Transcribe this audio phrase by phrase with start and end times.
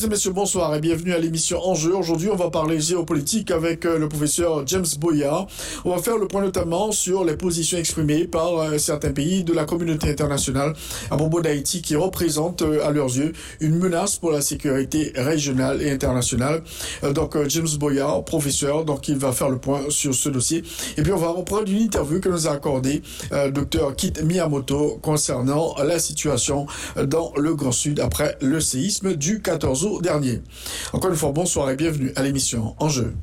[0.00, 1.94] Mesdames et messieurs, bonsoir et bienvenue à l'émission Enjeu.
[1.94, 5.46] Aujourd'hui, on va parler géopolitique avec euh, le professeur James Boyard.
[5.84, 9.52] On va faire le point notamment sur les positions exprimées par euh, certains pays de
[9.52, 10.72] la communauté internationale
[11.10, 15.82] à propos d'Haïti qui représente euh, à leurs yeux une menace pour la sécurité régionale
[15.82, 16.62] et internationale.
[17.14, 20.62] Donc, James Boyard, professeur, donc il va faire le point sur ce dossier.
[20.96, 25.74] Et puis, on va reprendre une interview que nous a accordée Dr Kit Miyamoto concernant
[25.84, 30.40] la situation dans le Grand Sud après le séisme du 14 dernier.
[30.92, 33.14] Encore une fois, bonsoir et bienvenue à l'émission Enjeu.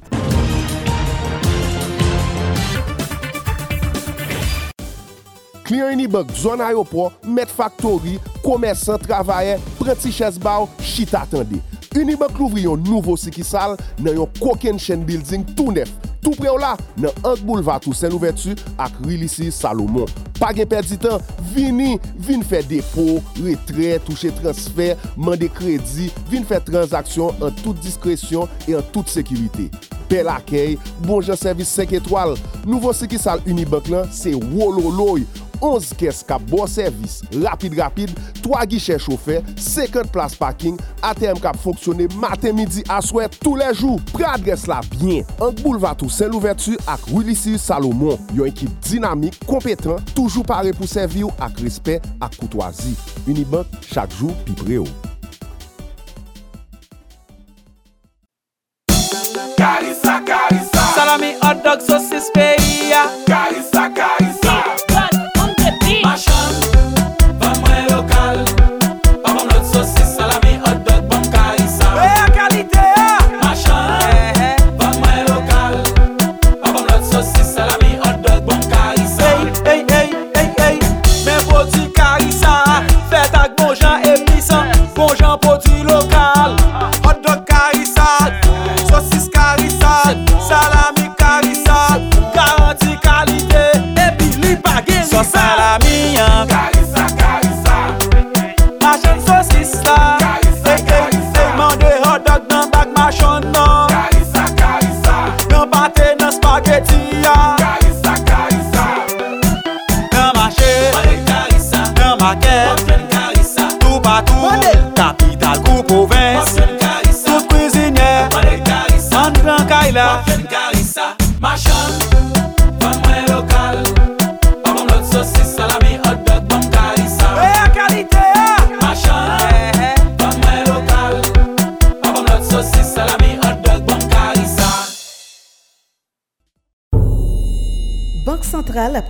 [5.64, 11.62] Client Unibank, zone aéroport, Met Factory, commerçant, travailleur, prenti chaises bao, chita attendez.
[11.98, 15.90] Unibank louvri yon nouvo sikisal nan yon koken chen building tou nef.
[16.22, 20.10] Tou pre ou la nan Ank Boulevard ou Saint-Louvertu ak Rilisi Salomon.
[20.38, 21.24] Pa gen perdi tan,
[21.56, 28.52] vini, vini fe depo, retre, touche transfer, mande kredi, vini fe transaksyon an tout diskresyon
[28.70, 29.72] e an tout sekirite.
[30.08, 32.38] Bel akey, bonjan servis 5 etwal.
[32.68, 35.26] Nouvo sikisal Unibank lan se wololoy.
[35.62, 38.14] 11 kes kap bon servis, rapide-rapide,
[38.44, 43.98] 3 guichè choufer, 50 plas parking, ATM kap fonksyonè matin, midi, aswè, tou lè jou.
[44.14, 45.26] Pre adres la byen.
[45.44, 48.20] Ank boulevatou Saint-Louverture ak Willisir Salomon.
[48.38, 52.96] Yon ekip dinamik, kompetan, toujou pare pou servi ou ak respè ak koutwazi.
[53.28, 54.96] Unibank, chak jou pi pre ou.
[59.58, 64.87] Karisa, karisa Salami, hot dog, sosis, peya Karisa, karisa
[66.18, 66.67] Russian.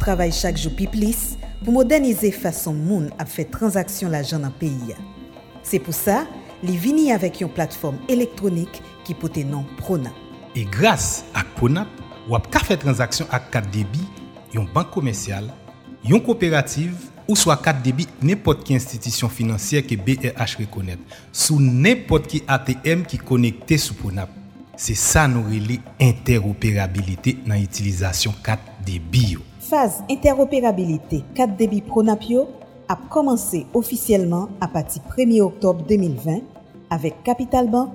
[0.07, 4.95] Travaille chaque jour plus pour moderniser façon moun à faire transaction l'argent dans le pays.
[5.63, 6.25] C'est pour ça,
[6.63, 10.13] les vini avec une plateforme électronique qui peut nom Pronap.
[10.56, 11.90] Et grâce à Pronap,
[12.29, 14.06] ou avez faire transaction avec carte débit,
[14.53, 15.51] une banque commerciale,
[16.07, 16.96] une coopérative
[17.28, 21.00] ou soit carte débit n'importe quelle institution financière que BRH reconnaît
[21.34, 24.29] sous n'importe qui ATM qui connecté sous Pronap.
[24.78, 29.38] C'est ça nous relie interopérabilité dans l'utilisation carte débit.
[29.69, 32.47] Faz interopérabilité 4 débit Pronapio
[32.88, 36.39] a commencé officiellement à partir 1er octobre 2020
[36.89, 37.89] avec Capital Bank,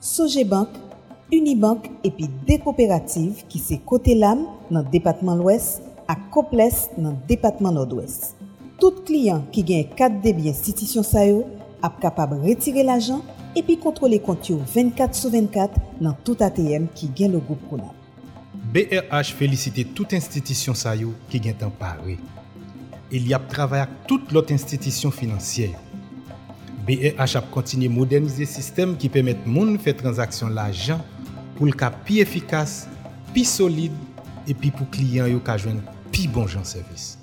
[0.00, 0.66] Sogebank,
[1.30, 4.42] Unibank epi de kooperative ki se kote lam
[4.74, 8.34] nan Depatman l'Ouest a koples nan Depatman Nord-Ouest.
[8.82, 11.46] Tout kliyan ki genye kat debi institisyon sayo
[11.86, 13.22] ap kapab retire l'ajan
[13.54, 18.01] epi kontrole kontyo 24 sou 24 nan tout ATM ki gen logo prounap.
[18.72, 22.18] BRH félicite toute institution SAYO qui en parler.
[23.10, 25.78] Il y a travaillé avec toute l'autre institution financière.
[26.86, 29.46] BRH a continué à moderniser le système qui permet de
[29.76, 31.04] faire transaction l'argent
[31.56, 32.88] pour le cas plus efficace,
[33.34, 33.92] plus solide
[34.48, 37.18] et puis pour clients qui ont un plus bon genre service.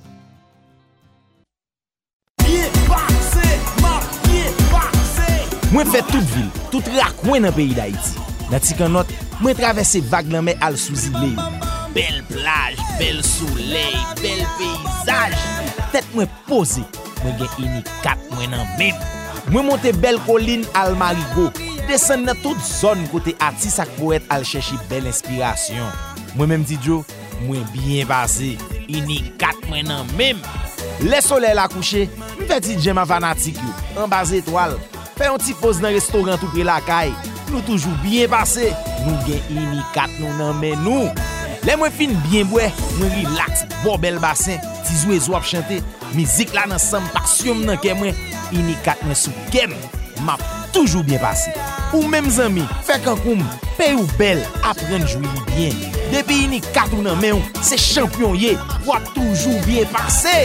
[5.71, 7.51] Moi, je fais toute ville, toute coin dans
[8.49, 9.09] Nan ti kan not,
[9.43, 11.47] mwen travesse vag nan men al sou zile yo.
[11.93, 15.35] Bel plaj, bel souley, bel peyzaj.
[15.93, 16.81] Tet mwen pose,
[17.21, 18.97] mwen gen ini kat mwen nan men.
[19.53, 21.49] Mwen monte bel kolin al marigo.
[21.89, 25.93] Desen nan tout zon kote ati sak poet al cheshi bel inspirasyon.
[26.33, 27.03] Mwen menm di djo,
[27.45, 28.55] mwen bien base.
[28.89, 30.41] Inikat mwen nan mem.
[31.05, 33.73] Le sole la kouche, mwen fè ti djem avanatik yo.
[34.01, 34.77] An base etwal.
[35.19, 37.13] Fè yon ti pose nan restoran tou pre la kaye.
[37.51, 38.69] nou toujou byen pase,
[39.05, 41.09] nou gen imikat nou nan men nou.
[41.67, 45.81] Le mwen fin byen bwe, mwen relax, bo bel basen, tizwe zo ap chante,
[46.15, 48.15] mizik la nan sam paksyon nan ke mwen,
[48.55, 49.75] imikat mwen sou kem,
[50.27, 50.43] map
[50.75, 51.53] toujou byen pase.
[51.91, 53.43] Ou menm zami, fek an koum,
[53.79, 55.85] pe ou bel, apren jwili byen.
[56.13, 58.55] Depi imikat ou nan men ou, se champyon ye,
[58.87, 60.37] wap toujou byen pase.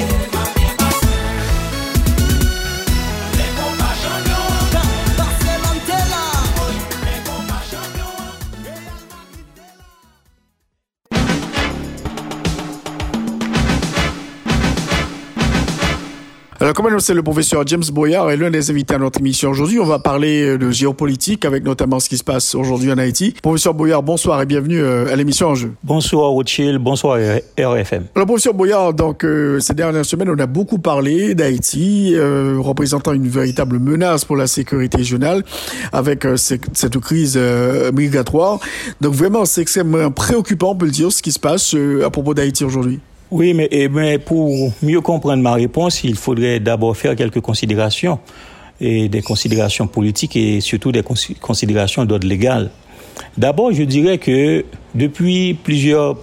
[16.64, 19.78] Alors, comme annoncé, le professeur James Boyard est l'un des invités à notre émission aujourd'hui.
[19.81, 23.34] On va parler euh, de géopolitique avec notamment ce qui se passe aujourd'hui en Haïti.
[23.43, 25.75] Professeur Boyard, bonsoir et bienvenue euh, à l'émission En Jeu.
[25.82, 27.19] Bonsoir Rothschild, bonsoir
[27.58, 28.06] RFM.
[28.14, 33.12] Alors, professeur Boyard, donc, euh, ces dernières semaines, on a beaucoup parlé d'Haïti, euh, représentant
[33.12, 35.44] une véritable menace pour la sécurité régionale
[35.93, 37.38] avec euh, cette crise
[37.93, 38.58] migratoire.
[39.02, 42.32] Donc, vraiment, c'est extrêmement préoccupant, on peut le dire, ce qui se passe à propos
[42.32, 43.00] d'Haïti aujourd'hui.
[43.30, 48.18] Oui, mais, eh mais, pour mieux comprendre ma réponse, il faudrait d'abord faire quelques considérations,
[48.80, 51.02] et des considérations politiques et surtout des
[51.40, 52.70] considérations d'ordre légal.
[53.36, 56.16] D'abord, je dirais que depuis plusieurs,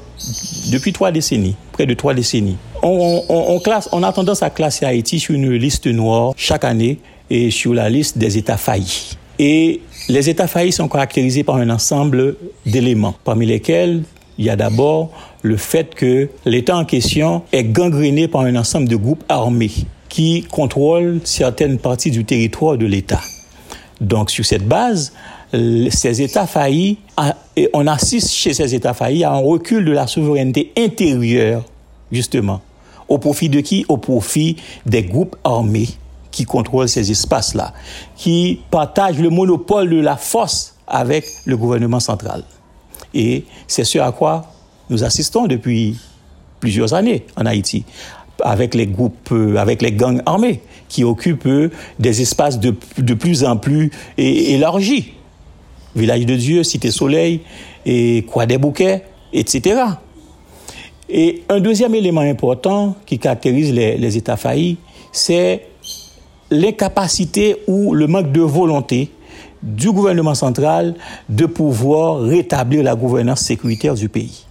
[0.71, 5.19] depuis trois décennies, près de trois décennies, on, classe, on a tendance à classer Haïti
[5.19, 6.99] sur une liste noire chaque année
[7.29, 9.17] et sur la liste des États faillis.
[9.39, 14.03] Et les États faillis sont caractérisés par un ensemble d'éléments, parmi lesquels
[14.37, 15.11] il y a d'abord
[15.41, 19.71] le fait que l'État en question est gangréné par un ensemble de groupes armés
[20.09, 23.21] qui contrôlent certaines parties du territoire de l'État.
[24.01, 25.13] Donc, sur cette base,
[25.53, 26.97] ces États faillis,
[27.73, 31.63] on assiste chez ces États faillis à un recul de la souveraineté intérieure,
[32.11, 32.61] justement.
[33.07, 33.85] Au profit de qui?
[33.89, 34.55] Au profit
[34.85, 35.89] des groupes armés
[36.31, 37.73] qui contrôlent ces espaces-là,
[38.15, 42.43] qui partagent le monopole de la force avec le gouvernement central.
[43.13, 44.45] Et c'est ce à quoi
[44.89, 45.97] nous assistons depuis
[46.59, 47.85] plusieurs années en Haïti,
[48.43, 51.47] avec les groupes, euh, avec les gangs armés qui occupent
[51.99, 55.13] des espaces de, de plus en plus élargis.
[55.95, 57.41] Village de Dieu, Cité Soleil,
[57.85, 59.03] et Croix des Bouquets,
[59.33, 59.81] etc.
[61.09, 64.77] Et un deuxième élément important qui caractérise les, les États faillis,
[65.11, 65.65] c'est
[66.49, 69.11] l'incapacité ou le manque de volonté
[69.63, 70.95] du gouvernement central
[71.29, 74.45] de pouvoir rétablir la gouvernance sécuritaire du pays.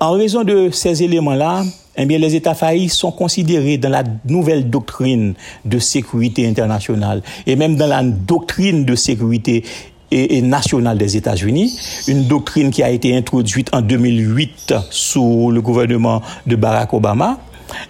[0.00, 1.62] En raison de ces éléments-là,
[1.96, 5.34] eh bien, les États faillis sont considérés dans la nouvelle doctrine
[5.64, 9.62] de sécurité internationale et même dans la doctrine de sécurité
[10.10, 11.78] et, nationale des États-Unis,
[12.08, 17.38] une doctrine qui a été introduite en 2008 sous le gouvernement de Barack Obama.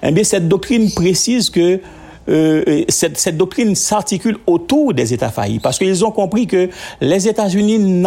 [0.02, 1.80] Eh bien, cette doctrine précise que
[2.28, 6.68] euh, cette, doctrine s'articule autour des États faillis parce qu'ils ont compris que
[7.00, 8.04] les États-Unis,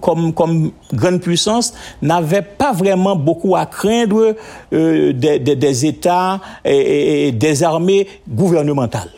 [0.00, 4.36] comme, comme grande puissance, n'avaient pas vraiment beaucoup à craindre
[4.72, 9.10] euh, des, États et, et des armées gouvernementales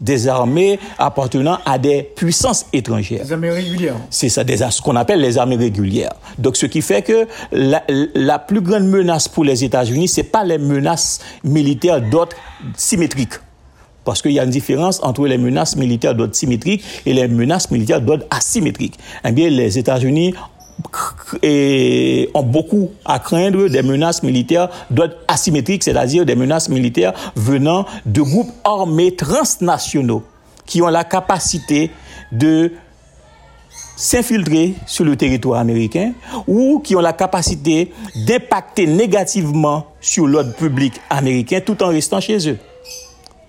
[0.00, 3.24] des armées appartenant à des puissances étrangères.
[3.24, 3.96] Des armées régulières.
[4.10, 6.12] C'est ça, des, ce qu'on appelle les armées régulières.
[6.38, 7.82] Donc, ce qui fait que la,
[8.14, 12.36] la plus grande menace pour les États-Unis, c'est pas les menaces militaires d'ordre
[12.76, 13.34] symétrique.
[14.04, 17.70] Parce qu'il y a une différence entre les menaces militaires d'ordre symétrique et les menaces
[17.70, 18.98] militaires d'ordre asymétrique.
[19.24, 20.34] Eh bien, les États-Unis
[22.34, 28.22] ont beaucoup à craindre des menaces militaires d'ordre asymétrique, c'est-à-dire des menaces militaires venant de
[28.22, 30.22] groupes armés transnationaux
[30.66, 31.90] qui ont la capacité
[32.32, 32.72] de
[33.96, 36.12] s'infiltrer sur le territoire américain
[36.46, 37.92] ou qui ont la capacité
[38.26, 42.58] d'impacter négativement sur l'ordre public américain tout en restant chez eux.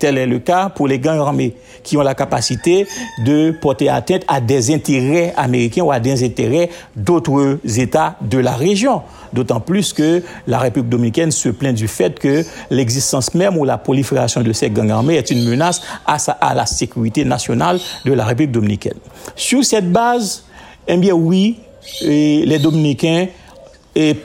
[0.02, 1.54] Tel est le cas pour les gangs armés
[1.84, 2.88] qui ont la capacité
[3.24, 8.50] de porter atteinte à des intérêts américains ou à des intérêts d'autres États de la
[8.50, 9.02] région.
[9.32, 13.78] D'autant plus que la République dominicaine se plaint du fait que l'existence même ou la
[13.78, 18.50] prolifération de ces gangs armés est une menace à, la sécurité nationale de la République
[18.50, 18.98] dominicaine.
[19.36, 20.46] Sur cette base,
[20.88, 21.60] eh bien oui,
[22.02, 23.28] les Dominicains
[23.94, 24.16] et,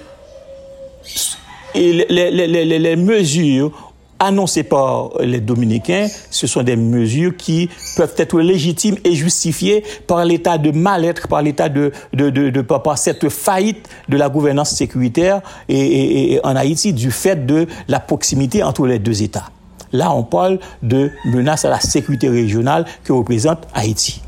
[1.76, 3.87] les mesures
[4.20, 10.26] annoncées par les Dominicains, ce sont des mesures qui peuvent être légitimes et justifiées par
[10.26, 14.72] l'état de mal-être, par l'état de, de, de, de, par cette faillite de la gouvernance
[14.72, 19.50] sécuritaire et, en Haïti du fait de la proximité entre les deux États.
[19.94, 24.22] Là, on parle de menace à la sécurité régionale que représente Haïti.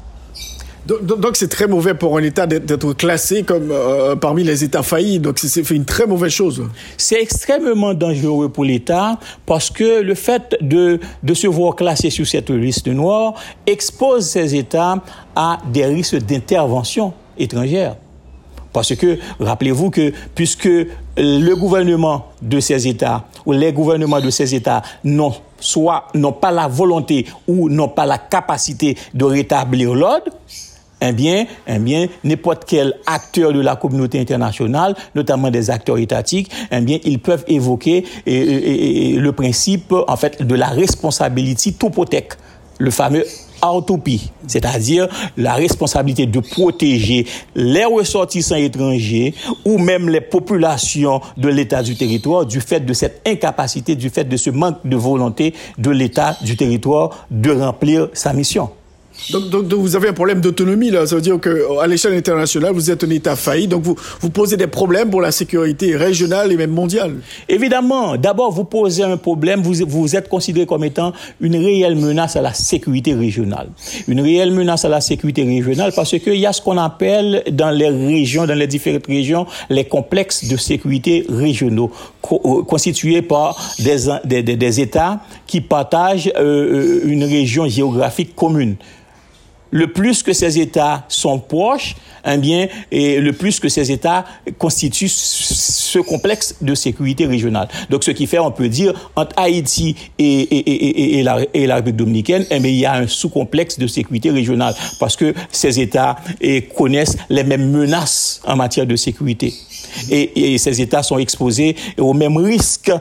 [1.01, 5.19] Donc c'est très mauvais pour un État d'être classé comme euh, parmi les États faillis.
[5.19, 6.63] Donc c'est une très mauvaise chose.
[6.98, 12.25] C'est extrêmement dangereux pour l'État parce que le fait de, de se voir classé sur
[12.25, 13.36] cette liste noire
[13.67, 15.03] expose ces États
[15.36, 17.96] à des risques d'intervention étrangère.
[18.72, 20.69] Parce que, rappelez-vous que puisque
[21.17, 26.51] le gouvernement de ces États ou les gouvernements de ces États n'ont soit n'ont pas
[26.51, 30.31] la volonté ou n'ont pas la capacité de rétablir l'ordre,
[31.01, 36.51] eh bien, eh bien, n'importe quel acteur de la communauté internationale, notamment des acteurs étatiques,
[36.72, 42.34] eh bien, ils peuvent évoquer le principe, en fait, de la responsabilité topothèque,
[42.79, 43.25] le fameux
[43.62, 47.25] autopie, c'est-à-dire la responsabilité de protéger
[47.56, 49.34] les ressortissants étrangers
[49.65, 54.24] ou même les populations de l'État du territoire du fait de cette incapacité, du fait
[54.24, 58.70] de ce manque de volonté de l'État du territoire de remplir sa mission.
[59.31, 61.05] Donc, donc, vous avez un problème d'autonomie là.
[61.05, 63.67] Ça veut dire qu'à l'échelle internationale, vous êtes un État failli.
[63.67, 67.15] Donc vous, vous posez des problèmes pour la sécurité régionale et même mondiale.
[67.47, 68.17] Évidemment.
[68.17, 69.61] D'abord, vous posez un problème.
[69.61, 73.69] Vous, vous êtes considéré comme étant une réelle menace à la sécurité régionale.
[74.07, 77.71] Une réelle menace à la sécurité régionale parce qu'il y a ce qu'on appelle dans
[77.71, 81.91] les régions, dans les différentes régions, les complexes de sécurité régionaux
[82.31, 88.75] euh, constitués par des, des, des, États qui partagent euh, euh, une région géographique commune
[89.71, 91.95] le plus que ces États sont proches,
[92.25, 94.25] eh bien, et le plus que ces États
[94.57, 97.67] constituent ce complexe de sécurité régionale.
[97.89, 101.35] Donc, ce qui fait, on peut dire, entre Haïti et, la,
[101.75, 105.79] République dominicaine, eh bien, il y a un sous-complexe de sécurité régionale parce que ces
[105.79, 109.53] États eh, connaissent les mêmes menaces en matière de sécurité
[110.10, 112.91] et, ces États sont exposés aux mêmes risques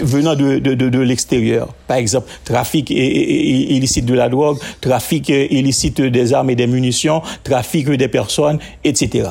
[0.00, 1.68] venant de, de, de, l'extérieur.
[1.86, 7.88] Par exemple, trafic illicite de la drogue, trafic illicite des armes et des munitions, trafic
[7.90, 9.28] des personnes, etc.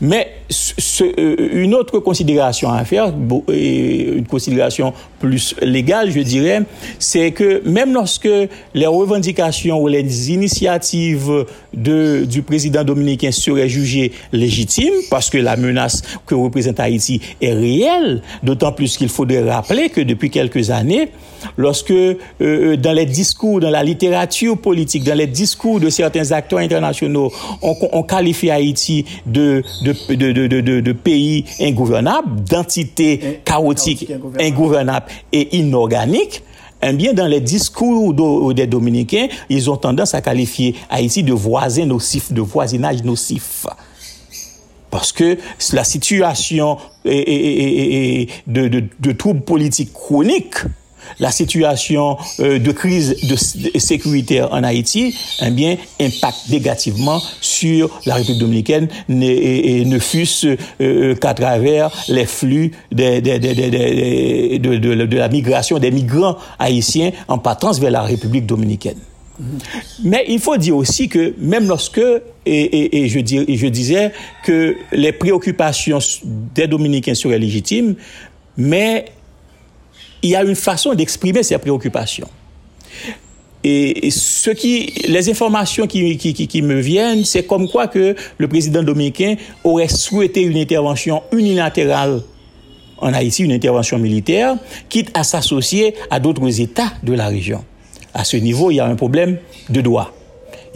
[0.00, 0.28] Mais
[1.00, 3.12] euh, une autre considération à faire,
[3.48, 6.62] une considération plus légale, je dirais,
[6.98, 8.28] c'est que même lorsque
[8.74, 16.02] les revendications ou les initiatives du président dominicain seraient jugées légitimes, parce que la menace
[16.26, 21.10] que représente Haïti est réelle, d'autant plus qu'il faudrait rappeler que depuis quelques années,
[21.56, 26.32] lorsque euh, euh, dans les discours, dans la littérature politique, dans les discours de certains
[26.32, 35.06] acteurs internationaux, on, on qualifie Haïti de, de, de, de, pays ingouvernable, d'entité chaotique, ingouvernable
[35.32, 36.42] et inorganique,
[36.82, 41.86] eh bien, dans les discours des Dominicains, ils ont tendance à qualifier Haïti de voisin
[41.86, 43.66] nocif, de voisinage nocif.
[44.90, 45.38] Parce que
[45.72, 50.56] la situation de, de, de troubles politiques chroniques
[51.20, 53.36] la situation euh, de crise de,
[53.78, 61.14] sécuritaire en Haïti, eh bien, impacte négativement sur la République dominicaine, et, ne fût-ce euh,
[61.14, 68.02] qu'à travers les flux de, de, la migration des migrants haïtiens en partance vers la
[68.02, 68.98] République dominicaine.
[70.02, 72.00] Mais il faut dire aussi que même lorsque,
[72.44, 74.12] et, et, je, je disais
[74.44, 76.00] que les préoccupations
[76.54, 77.94] des Dominicains seraient légitimes,
[78.56, 79.06] mais
[80.22, 82.28] il y a une façon d'exprimer ses préoccupations.
[83.64, 88.48] Et ce qui, les informations qui, qui, qui me viennent, c'est comme quoi que le
[88.48, 89.34] président dominicain
[89.64, 92.22] aurait souhaité une intervention unilatérale
[92.98, 94.56] en Haïti, une intervention militaire,
[94.88, 97.64] quitte à s'associer à d'autres États de la région.
[98.14, 99.38] À ce niveau, il y a un problème
[99.70, 100.17] de droit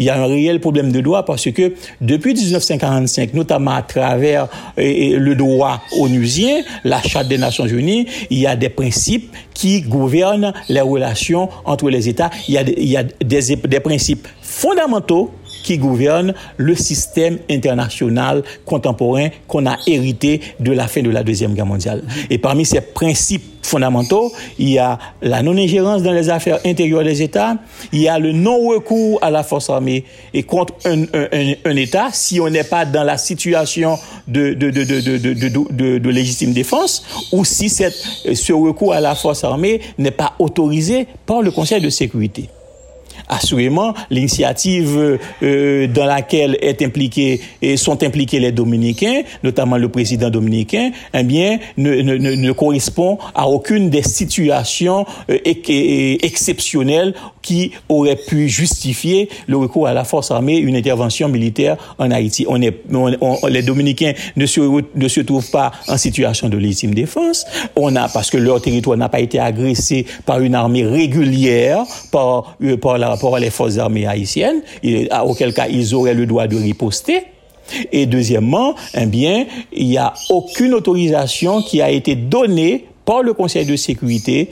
[0.02, 4.48] il y a un réel problème de droit parce que depuis 1945, notamment à travers
[4.76, 10.52] le droit onusien, la Charte des Nations Unies, il y a des principes qui gouvernent
[10.68, 12.30] les relations entre les États.
[12.48, 15.30] Il y a, des principes fondamentaux
[15.62, 21.54] qui gouvernent le système international contemporain qu'on a hérité de la fin de la Deuxième
[21.54, 22.02] Guerre mondiale.
[22.30, 27.22] Et parmi ces principes fondamentaux, il y a la non-ingérence dans les affaires intérieures des
[27.22, 27.56] États,
[27.92, 30.04] il y a le non-recours à la force armée
[30.34, 34.70] et contre un, un, un État si on n'est pas dans la situation de, de,
[34.70, 37.94] de, de, de légitime défense ou si cette,
[38.34, 42.48] ce recours à la force armée n'est pas autorisé par le Conseil de sécurité.
[43.32, 50.30] Assurément, l'initiative euh, dans laquelle est impliqué, et sont impliqués les Dominicains, notamment le président
[50.30, 58.16] dominicain, eh bien, ne, ne, ne correspond à aucune des situations euh, exceptionnelles qui auraient
[58.16, 62.46] pu justifier le recours à la force armée, une intervention militaire en Haïti.
[62.48, 62.82] On est,
[63.48, 64.60] les Dominicains ne se,
[64.94, 67.44] ne se trouvent pas en situation de légitime défense.
[67.76, 72.56] On a, parce que leur territoire n'a pas été agressé par une armée régulière, par,
[72.62, 74.62] euh, par, la, par les forces armées haïtiennes,
[75.24, 77.24] auquel cas ils auraient le droit de riposter.
[77.92, 83.32] Et deuxièmement, eh bien, il n'y a aucune autorisation qui a été donnée par le
[83.32, 84.50] Conseil de sécurité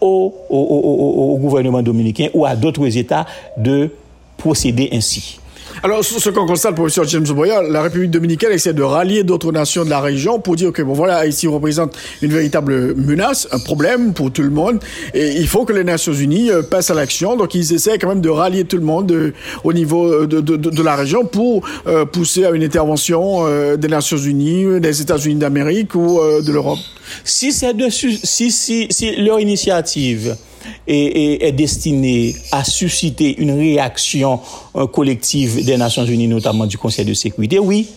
[0.00, 3.90] au gouvernement dominicain ou à d'autres États de
[4.36, 5.38] procéder ainsi.
[5.84, 9.84] Alors, ce qu'on constate, professeur James Boyer, la République dominicaine essaie de rallier d'autres nations
[9.84, 14.14] de la région pour dire que, bon, voilà, Haïti représente une véritable menace, un problème
[14.14, 17.36] pour tout le monde, et il faut que les Nations Unies euh, passent à l'action.
[17.36, 20.40] Donc, ils essaient quand même de rallier tout le monde euh, au niveau euh, de,
[20.40, 21.68] de, de, la région pour
[22.12, 23.44] pousser à une intervention
[23.76, 26.78] des Nations Unies, des États-Unis d'Amérique ou de l'Europe.
[27.24, 30.36] Si c'est dessus, si, si, si leur initiative
[30.86, 34.40] est, est, destinée à susciter une réaction
[34.76, 37.88] euh, collective des Nations Unies, notamment du Conseil de sécurité, oui.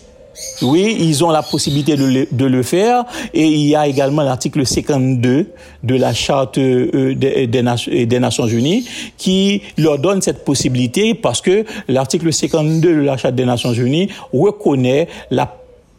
[0.62, 4.22] Oui, ils ont la possibilité de le, de le faire et il y a également
[4.22, 5.50] l'article 52
[5.82, 11.64] de la charte euh, des, des, Nations Unies qui leur donne cette possibilité parce que
[11.88, 15.52] l'article 52 de la charte des Nations Unies reconnaît la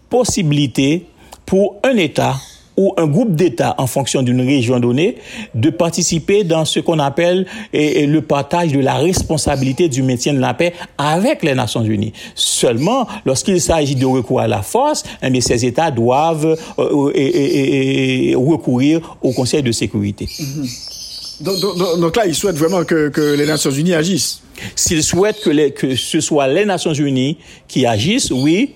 [0.09, 1.05] possibilité
[1.45, 2.35] pour un État
[2.79, 5.17] ou un groupe d'États en fonction d'une région donnée
[5.53, 10.33] de participer dans ce qu'on appelle et, et le partage de la responsabilité du maintien
[10.33, 12.13] de la paix avec les Nations Unies.
[12.36, 18.33] Seulement, lorsqu'il s'agit de recours à la force, eh bien, ces États doivent euh, et,
[18.38, 20.25] recourir au Conseil de sécurité.
[20.25, 21.43] Mm-hmm.
[21.43, 24.41] Donc, donc, donc, là, ils souhaitent vraiment que, que les Nations Unies agissent.
[24.75, 28.71] S'ils souhaitent que, les, que, ce soit les Nations Unies qui agissent, oui,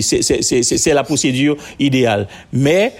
[0.00, 2.28] c'est la procédure idéale.
[2.52, 2.92] Mais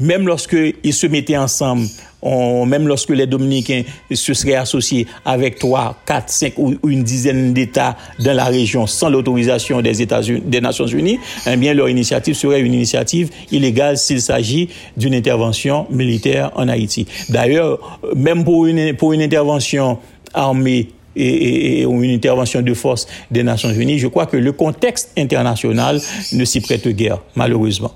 [0.00, 1.86] même lorsqu'ils se mettaient ensemble,
[2.22, 7.52] on, même lorsque les Dominicains se seraient associés avec trois, quatre, cinq ou une dizaine
[7.52, 12.34] d'États dans la région sans l'autorisation des États des Nations Unies, eh bien leur initiative
[12.34, 17.06] serait une initiative illégale s'il s'agit d'une intervention militaire en Haïti.
[17.28, 19.98] D'ailleurs, même pour une, pour une intervention
[20.34, 24.52] armée et, et, et, une intervention de force des Nations Unies, je crois que le
[24.52, 26.00] contexte international
[26.32, 27.92] ne s'y prête guère, malheureusement.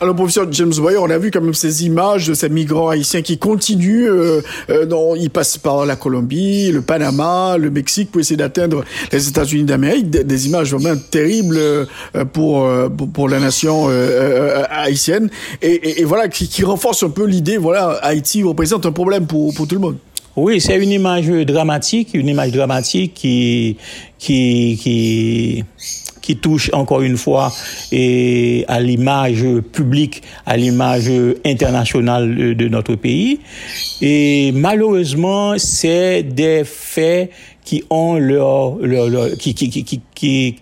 [0.00, 3.22] Alors, professeur James Boyer, on a vu quand même ces images de ces migrants haïtiens
[3.22, 4.08] qui continuent.
[4.08, 8.84] Euh, euh, non, ils passent par la Colombie, le Panama, le Mexique pour essayer d'atteindre
[9.12, 10.10] les États-Unis d'Amérique.
[10.10, 11.86] Des, images vraiment terribles euh,
[12.32, 15.30] pour, pour, pour la nation euh, haïtienne.
[15.62, 19.26] Et, et, et, voilà, qui, qui renforce un peu l'idée, voilà, Haïti représente un problème
[19.26, 19.96] pour, pour tout le monde.
[20.36, 23.76] Oui, c'est une image dramatique, une image dramatique qui,
[24.18, 25.64] qui, qui,
[26.24, 27.52] qui touche encore une fois
[27.92, 31.10] et à l'image publique, à l'image
[31.44, 33.40] internationale de notre pays.
[34.00, 37.30] Et malheureusement, c'est des faits
[37.62, 40.56] qui ont leur, leur, leur qui, qui, qui, qui,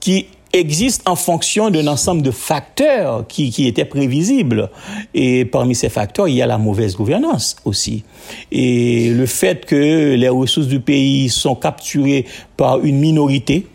[0.00, 4.68] qui existe en fonction d'un ensemble de facteurs qui, qui étaient prévisibles.
[5.14, 8.04] Et parmi ces facteurs, il y a la mauvaise gouvernance aussi.
[8.50, 12.26] Et le fait que les ressources du pays sont capturées
[12.58, 13.66] par une minorité,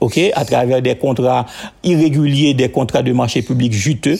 [0.00, 1.46] ok, à travers des contrats
[1.84, 4.18] irréguliers, des contrats de marché public juteux,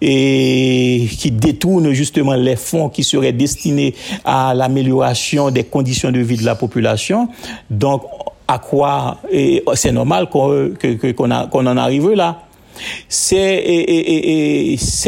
[0.00, 6.36] et qui détournent justement les fonds qui seraient destinés à l'amélioration des conditions de vie
[6.36, 7.28] de la population.
[7.68, 8.02] Donc,
[8.46, 9.18] à quoi
[9.74, 12.42] c'est normal qu'on qu qu en arrive là.
[13.08, 13.56] C'est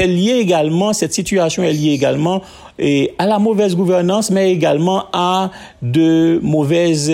[0.07, 2.43] lié également, cette situation est liée également
[3.19, 7.13] à la mauvaise gouvernance, mais également à de mauvaises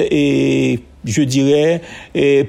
[1.06, 1.80] je dirais,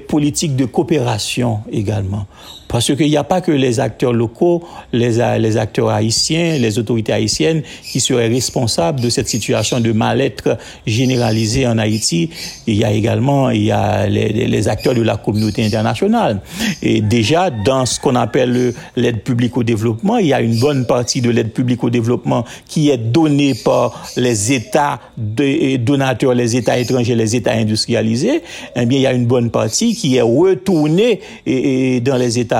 [0.08, 2.26] politique de coopération également.
[2.68, 7.12] Parce qu'il n'y a pas que les acteurs locaux, les, les acteurs haïtiens, les autorités
[7.12, 12.30] haïtiennes qui seraient responsables de cette situation de mal-être généralisée en Haïti.
[12.66, 16.40] Il y a également il y a les, acteurs de la communauté internationale.
[16.82, 20.86] Et déjà, dans ce qu'on appelle l'aide publique au développement, il y a une bonne
[20.86, 26.78] partie de l'aide publique au développement qui est donnée par les États donateurs, les États
[26.78, 28.42] étrangers, les États industrialisés.
[28.76, 32.38] Eh bien, il y a une bonne partie qui est retournée et, et dans les
[32.38, 32.57] États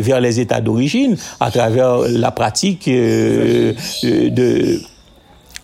[0.00, 4.80] vers les États d'origine à travers la pratique euh, de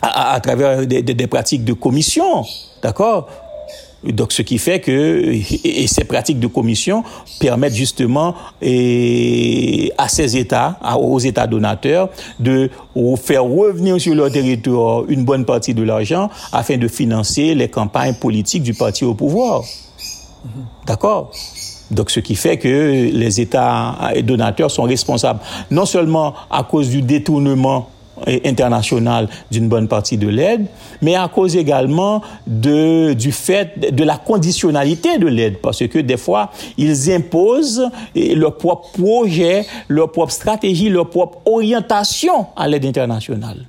[0.03, 2.45] à, travers des, pratiques de commission,
[2.83, 3.27] d'accord?
[4.05, 5.33] Donc, ce qui fait que
[5.87, 7.03] ces pratiques de commission
[7.41, 12.69] permettent justement à ces États, aux États donateurs, de
[13.17, 18.15] faire revenir sur leur territoire une bonne partie de l'argent afin de financer les campagnes
[18.15, 19.63] politiques du parti au pouvoir.
[20.87, 21.31] D'accord?
[21.91, 27.03] Donc, ce qui fait que les États donateurs sont responsables non seulement à cause du
[27.03, 27.91] détournement
[28.45, 30.67] international d'une bonne partie de l'aide,
[31.03, 36.17] mais à cause également de, du fait de la conditionnalité de l'aide, parce que des
[36.17, 43.67] fois, ils imposent leur propre projet, leur propre stratégie, leur propre orientation à l'aide internationale.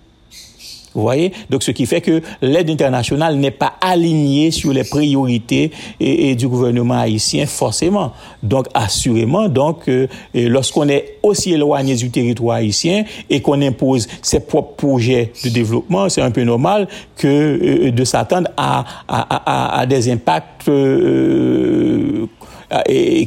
[0.96, 1.34] Vous voyez?
[1.50, 7.00] Donc, ce qui fait que l'aide internationale n'est pas alignée sur les priorités du gouvernement
[7.00, 8.14] haïtien, forcément.
[8.42, 14.40] Donc, assurément, donc, euh, lorsqu'on est aussi éloigné du territoire haïtien et qu'on impose ses
[14.40, 20.68] propres projets de développement, c'est un peu normal que euh, de s'attendre à, des impacts
[20.70, 22.28] euh,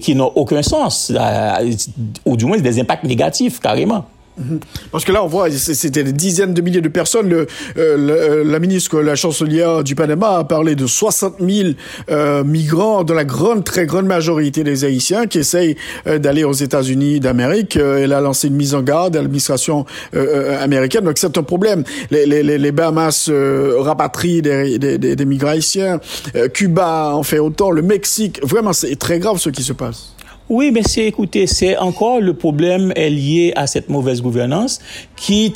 [0.00, 1.12] qui n'ont aucun sens,
[2.24, 4.04] ou du moins des impacts négatifs, carrément.
[4.38, 4.60] Mhm.
[4.92, 7.28] Parce que là, on voit, c'était des dizaines de milliers de personnes.
[7.28, 7.46] Le,
[7.76, 11.70] euh, la ministre, la chancelière du Panama a parlé de 60 000
[12.10, 16.52] euh, migrants, de la grande, très grande majorité des Haïtiens qui essayent euh, d'aller aux
[16.52, 17.76] États-Unis d'Amérique.
[17.76, 19.84] elle a lancé une mise en garde à l'administration
[20.60, 21.04] américaine.
[21.04, 21.84] Donc c'est un problème.
[22.10, 23.30] Les, les, les Bahamas
[23.78, 26.00] rapatrient des, des migrants haïtiens.
[26.52, 27.70] Cuba en fait autant.
[27.70, 30.14] Le Mexique, vraiment, c'est très grave ce qui se passe.
[30.48, 34.80] Oui, mais c'est, écoutez, c'est encore le problème est lié à cette mauvaise gouvernance
[35.14, 35.52] qui,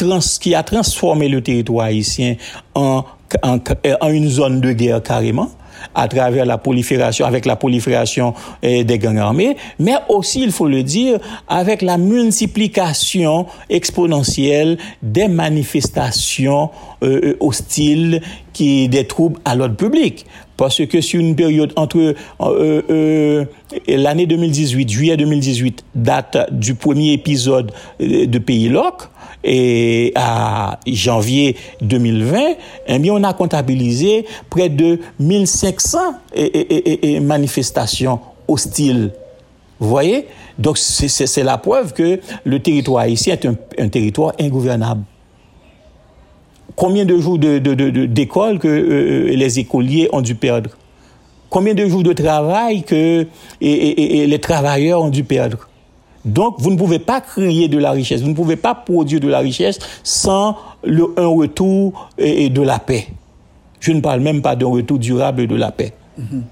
[0.55, 2.37] a transformé le territoire haïtien
[2.75, 3.03] en,
[3.43, 3.59] en,
[4.01, 5.49] en une zone de guerre carrément
[5.95, 10.69] à travers la prolifération, avec la prolifération eh, des gangs armés, mais aussi, il faut
[10.69, 16.71] le dire, avec la multiplication exponentielle des manifestations
[17.03, 18.21] euh, euh, hostiles
[18.53, 20.27] qui des troubles à l'ordre public.
[20.63, 23.45] Parce que sur une période entre euh, euh,
[23.89, 29.09] l'année 2018, juillet 2018, date du premier épisode de Pays Loc,
[29.43, 32.39] et à janvier 2020,
[32.87, 35.99] eh bien, on a comptabilisé près de 1500
[37.23, 39.11] manifestations hostiles.
[39.81, 40.29] Vous voyez?
[40.59, 45.03] Donc, c'est la preuve que le territoire ici est un territoire ingouvernable
[46.77, 50.71] combien de jours d'école que euh, les écoliers ont dû perdre?
[51.51, 53.27] Combien de jours de travail que
[53.61, 55.69] les travailleurs ont dû perdre?
[56.25, 59.29] Donc, vous ne pouvez pas créer de la richesse, vous ne pouvez pas produire de
[59.29, 63.09] la richesse sans le, un retour et, de la paix.
[63.81, 65.93] Je ne parle même pas d'un retour durable de la paix.
[66.21, 66.43] Mm-hmm.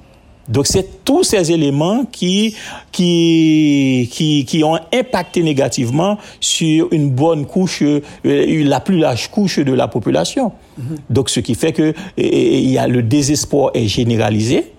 [0.51, 2.57] Donc c'est tous ces éléments qui,
[2.93, 9.61] qui, qui, qui, ont impacté négativement sur une bonne couche, euh, la plus large couche
[9.61, 10.53] de la population.
[10.79, 10.97] Mm-hmm.
[11.09, 14.73] Donc ce qui fait que il y a le désespoir est généralisé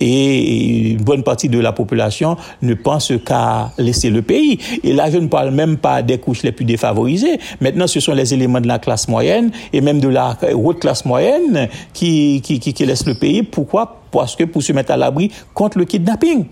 [0.00, 4.58] et une bonne partie de la population ne pense qu'à laisser le pays.
[4.82, 7.38] Et là, je ne parle même pas des couches les plus défavorisées.
[7.60, 11.04] Maintenant, ce sont les éléments de la classe moyenne et même de la haute classe
[11.04, 13.42] moyenne qui, qui, qui, laissent le pays.
[13.42, 14.00] Pourquoi?
[14.10, 16.46] Parce que pour se mettre à l'abri contre le kidnapping.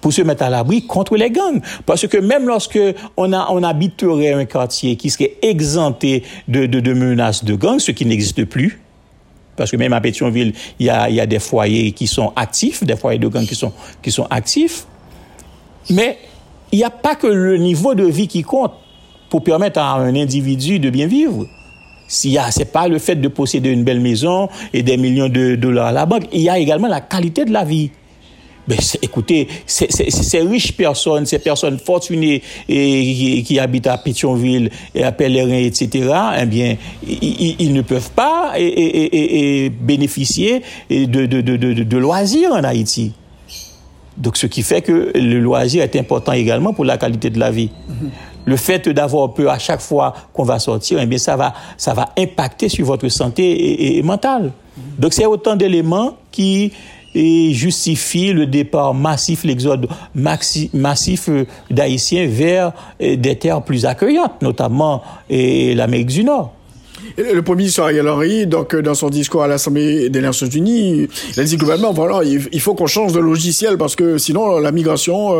[0.00, 1.60] pour se mettre à l'abri contre les gangs.
[1.86, 2.78] Parce que même lorsque
[3.16, 7.80] on, a, on habiterait un quartier qui serait exempté de, de, de menaces de gangs,
[7.80, 8.80] ce qui n'existe plus,
[9.58, 13.18] parce que même à Pétionville, il y a, des foyers qui sont actifs, des foyers
[13.18, 14.86] de gangs qui sont, qui sont actifs.
[15.90, 16.16] Mais
[16.72, 18.72] il n'y a pas que le niveau de vie qui compte
[19.28, 21.46] pour permettre à un individu de bien vivre.
[22.06, 25.88] Ce n'est pas le fait de posséder une belle maison et des millions de dollars
[25.88, 26.24] à la banque.
[26.32, 27.90] Il y a également la qualité de la vie.
[28.68, 35.10] Ben, écoutez, ces riches personnes, ces personnes fortunées et, qui, habitent à Pétionville et à
[35.10, 43.14] Pèlerin, etc., eh bien, ils, ne peuvent pas et, bénéficier de, loisirs en Haïti.
[44.18, 47.50] Donc, ce qui fait que le loisir est important également pour la qualité de la
[47.50, 47.70] vie.
[48.44, 51.94] Le fait d'avoir peur à chaque fois qu'on va sortir, eh bien, ça va, ça
[51.94, 54.52] va impacter sur votre santé mentale.
[54.98, 56.72] Donc, c'est autant d'éléments qui
[57.14, 64.42] et justifie le départ massif, l'exode massif euh, d'Haïtiens vers euh, des terres plus accueillantes,
[64.42, 66.54] notamment l'Amérique du Nord.
[67.16, 71.08] le Premier ministre Ariel Henry, donc, euh, dans son discours à l'Assemblée des Nations Unies,
[71.34, 74.72] il a dit globalement, voilà, il faut qu'on change de logiciel parce que sinon la
[74.72, 75.32] migration,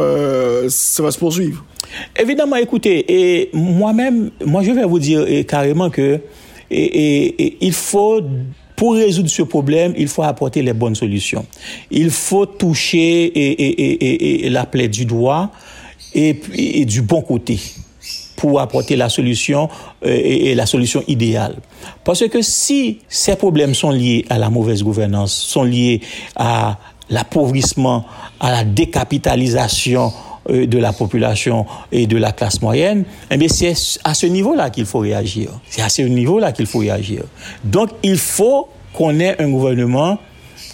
[0.69, 1.65] ça va se poursuivre.
[2.19, 6.21] Évidemment, écoutez, et moi-même, moi je vais vous dire carrément que
[6.71, 8.23] il faut
[8.79, 11.45] pour résoudre ce problème, il faut apporter les bonnes solutions.
[11.91, 15.51] Il faut toucher et, la plaie du doigt
[16.15, 17.59] et, du bon côté.
[18.37, 19.69] pour apporter la solution
[20.07, 21.57] euh, et, la solution idéale.
[22.05, 26.01] Parce que si ces problèmes sont liés à la mauvaise gouvernance, sont liés
[26.37, 26.79] à
[27.11, 28.05] l'appauvrissement,
[28.39, 30.13] à la décapitalisation
[30.49, 33.75] de la population et de la classe moyenne, eh c'est
[34.05, 35.51] à ce niveau-là qu'il faut réagir.
[35.69, 37.25] C'est à ce niveau-là qu'il faut réagir.
[37.65, 40.19] Donc, il faut qu'on ait un gouvernement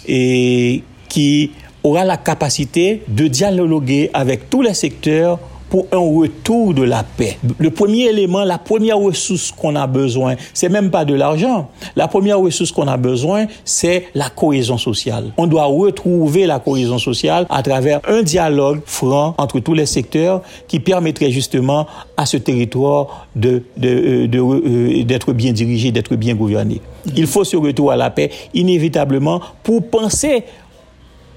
[0.07, 1.51] et qui
[1.83, 7.37] aura la capacité de dialoguer avec tous les secteurs pour un retour de la paix.
[7.57, 11.69] Le premier élément, la première ressource qu'on a besoin, c'est même pas de l'argent.
[11.95, 15.31] La première ressource qu'on a besoin, c'est la cohésion sociale.
[15.37, 20.41] On doit retrouver la cohésion sociale à travers un dialogue franc entre tous les secteurs
[20.67, 26.81] qui permettrait justement à ce territoire de, de, euh, d'être bien dirigé, d'être bien gouverné.
[27.15, 30.43] Il faut ce retour à la paix inévitablement pour penser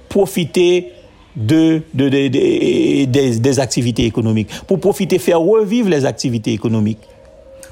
[0.09, 0.93] profiter
[1.38, 6.98] de, de, des, des activités économiques, pour profiter, faire revivre les activités économiques.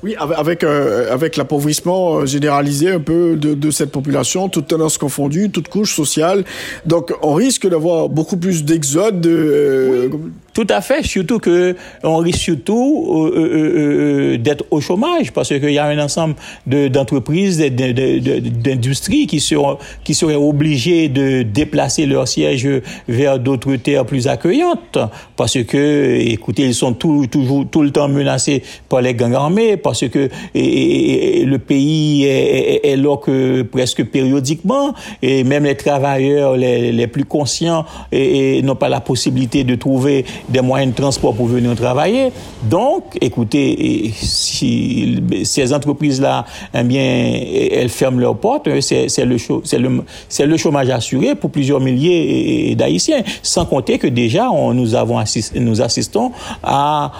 [0.02, 4.98] Oui, avec, euh, avec l'appauvrissement euh, généralisé un peu de, de cette population, toutes tendances
[4.98, 6.44] confondues, toutes couches sociales.
[6.84, 9.26] Donc, on risque d'avoir beaucoup plus d'exode.
[9.26, 10.08] Euh,
[10.56, 15.50] tout à fait, surtout que on risque surtout euh, euh, euh, d'être au chômage parce
[15.50, 16.34] qu'il y a un ensemble
[16.66, 22.66] d'entreprises, d'industries qui seront qui seraient obligées de déplacer leur siège
[23.06, 24.98] vers d'autres terres plus accueillantes.
[25.36, 29.76] Parce que, écoutez, ils sont tout, toujours tout le temps menacés par les gangs armés
[29.76, 36.92] parce que le pays est, est, là que presque périodiquement et même les travailleurs les,
[36.92, 41.74] les plus conscients n'ont pas la possibilité de trouver des moyens de transport pour venir
[41.74, 42.32] travailler.
[42.62, 47.40] Donc, écoutez, si ces entreprises-là, eh bien,
[47.72, 49.36] elles ferment leurs portes, c'est le,
[49.78, 53.22] le, le chômage assuré pour plusieurs milliers d'Haïtiens.
[53.42, 55.22] Sans compter que déjà, on, nous, avons
[55.54, 56.32] nous assistons
[56.62, 57.12] à,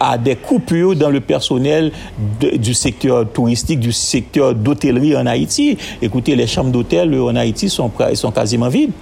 [0.00, 1.92] à, des coupures dans le personnel
[2.40, 5.76] du secteur touristique, du secteur d'hôtellerie en Haïti.
[6.00, 8.92] Écoutez, les chambres d'hôtel en Haïti sont, sont quasiment vides.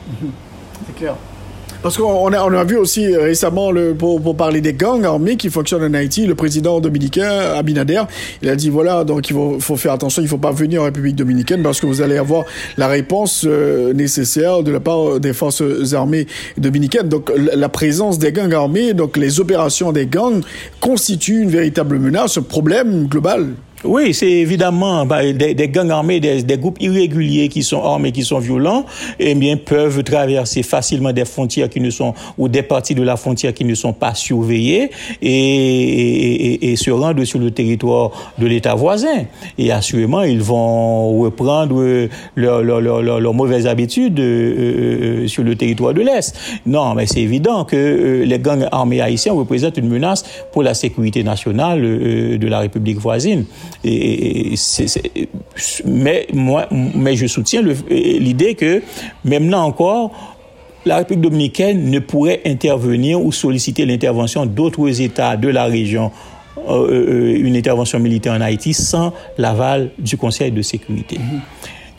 [0.86, 1.14] C'est clair.
[1.82, 5.84] Parce qu'on a, on a vu aussi récemment, pour, parler des gangs armés qui fonctionnent
[5.84, 8.02] en Haïti, le président dominicain, Abinader,
[8.42, 11.16] il a dit voilà, donc il faut, faire attention, il faut pas venir en République
[11.16, 12.44] dominicaine parce que vous allez avoir
[12.76, 15.62] la réponse euh, nécessaire de la part des forces
[15.94, 16.26] armées
[16.58, 17.08] dominicaines.
[17.08, 20.42] Donc la présence des gangs armés, donc les opérations des gangs
[20.80, 23.54] constituent une véritable menace, un problème global.
[23.82, 28.12] Oui, c'est évidemment bah, des, des, gangs armés, des, des, groupes irréguliers qui sont armés,
[28.12, 28.84] qui sont violents,
[29.18, 33.16] eh bien peuvent traverser facilement des frontières qui ne sont ou des parties de la
[33.16, 34.90] frontière qui ne sont pas surveillées
[35.22, 39.24] et, et, et se rendre sur le territoire de l'État voisin.
[39.56, 41.82] Et assurément, ils vont reprendre
[42.36, 46.36] leurs leur, leur, leur, mauvaises habitudes euh, euh, sur le territoire de l'Est.
[46.66, 50.74] Non, mais c'est évident que euh, les gangs armés haïtiens représentent une menace pour la
[50.74, 53.46] sécurité nationale de la République voisine.
[55.84, 58.82] Mais moi, mais je soutiens l'idée que
[59.24, 60.12] même là encore,
[60.86, 66.10] la République dominicaine ne pourrait intervenir ou solliciter l'intervention d'autres États de la région,
[66.68, 71.18] euh, euh, une intervention militaire en Haïti, sans l'aval du Conseil de sécurité.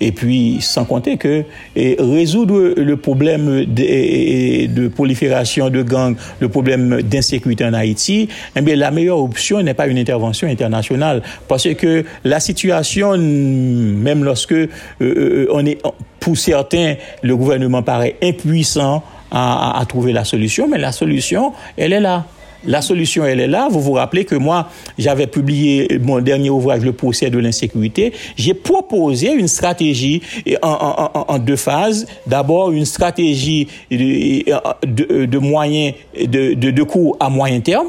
[0.02, 1.44] Et puis, sans compter que
[1.76, 8.90] résoudre le problème de, prolifération de gangs, le problème d'insécurité en Haïti, eh bien, la
[8.90, 11.22] meilleure option n'est pas une intervention internationale.
[11.48, 14.68] Parce que la situation, même lorsque euh,
[15.02, 15.80] euh, on est,
[16.20, 22.02] pour certains, le gouvernement paraît impuissant à trouver la solution, mais la solution, elle est
[22.02, 22.26] là.
[22.66, 23.68] La solution, elle est là.
[23.72, 28.14] Vous vous rappelez que moi, j'avais publié mon dernier ouvrage, Le procès de l'insécurité.
[28.36, 30.22] J'ai proposé une stratégie
[30.62, 32.06] en, deux phases.
[32.28, 37.88] D'abord, une stratégie de, de, moyens, de, coûts à moyen terme.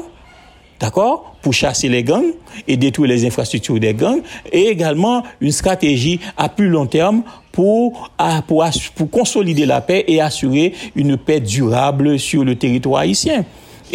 [0.79, 2.33] D'accord Pour chasser les gangs
[2.67, 4.21] et détruire les infrastructures des gangs.
[4.51, 8.09] Et également une stratégie à plus long terme pour
[9.11, 13.45] consolider la paix et assurer une paix durable sur le territoire haïtien.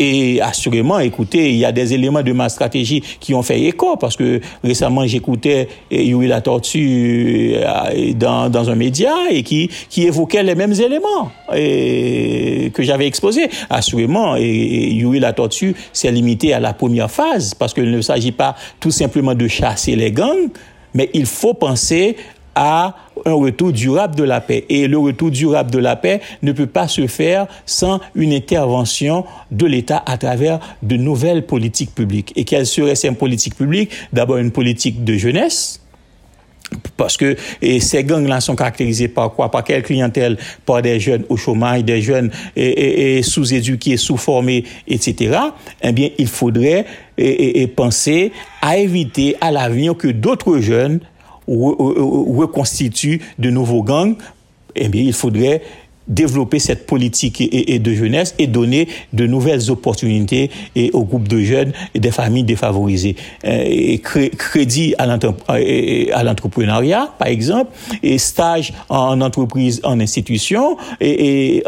[0.01, 3.97] Et assurément, écoutez, il y a des éléments de ma stratégie qui ont fait écho
[3.97, 10.05] parce que récemment, j'écoutais Yuri La Tortue euh, dans, dans un média et qui, qui
[10.05, 13.51] évoquait les mêmes éléments et, que j'avais exposés.
[13.71, 18.33] Assurément, et, Yuri La Tortue s'est limité à la première phase parce qu'il ne s'agit
[18.33, 20.49] pas tout simplement de chasser les gangs,
[20.95, 22.15] mais il faut penser
[22.61, 24.64] à un retour durable de la paix.
[24.68, 29.25] Et le retour durable de la paix ne peut pas se faire sans une intervention
[29.53, 32.33] de l'État à travers de nouvelles politiques publiques.
[32.35, 33.92] Et quelles seraient ces politiques publiques?
[34.12, 35.81] D'abord une politique de jeunesse
[36.97, 37.37] Parce que
[37.79, 39.53] ces gangs-là sont caractérisés par quoi?
[39.53, 40.37] Par quelle clientèle?
[40.66, 45.38] Par des jeunes au chômage, des jeunes et, sous-éduqués, sous-formés, etc.
[45.81, 50.99] Eh bien, il faudrait et, penser à éviter à l'avenir que d'autres jeunes
[51.49, 54.17] reconstitue de nouveaux gangs,
[54.75, 55.63] eh bien, il faudrait
[56.09, 61.40] développer cette politique et, de jeunesse et donner de nouvelles opportunités et aux groupes de
[61.40, 63.16] jeunes et des familles défavorisées.
[63.44, 65.07] Euh, et crédit à
[66.25, 71.62] l'entrepreneuriat, par exemple, et stage en entreprise, en institution et,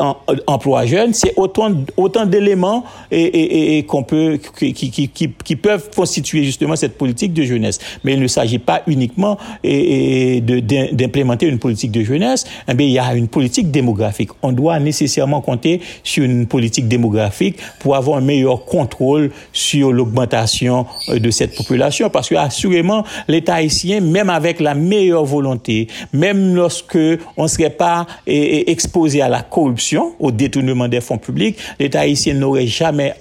[0.47, 6.77] emploi jeune, c'est autant, autant d'éléments et, qu'on peut, qui, qui, qui, peuvent constituer justement
[6.77, 7.79] cette politique de jeunesse.
[8.05, 12.99] Mais il ne s'agit pas uniquement d'implémenter une politique de jeunesse, mais eh il y
[12.99, 18.23] a une politique démographique on doit nécessairement compter sur une politique démographique pour avoir un
[18.23, 22.11] meilleur contrôle sur l'augmentation euh, de cette population.
[22.11, 26.99] Parce que assurément, l'État haïtien, même avec la meilleure volonté, même lorsque
[27.37, 32.35] on ne serait pas exposé à la corruption, au détournement des fonds publics, l'État haïtien
[32.35, 33.15] n'aurait jamais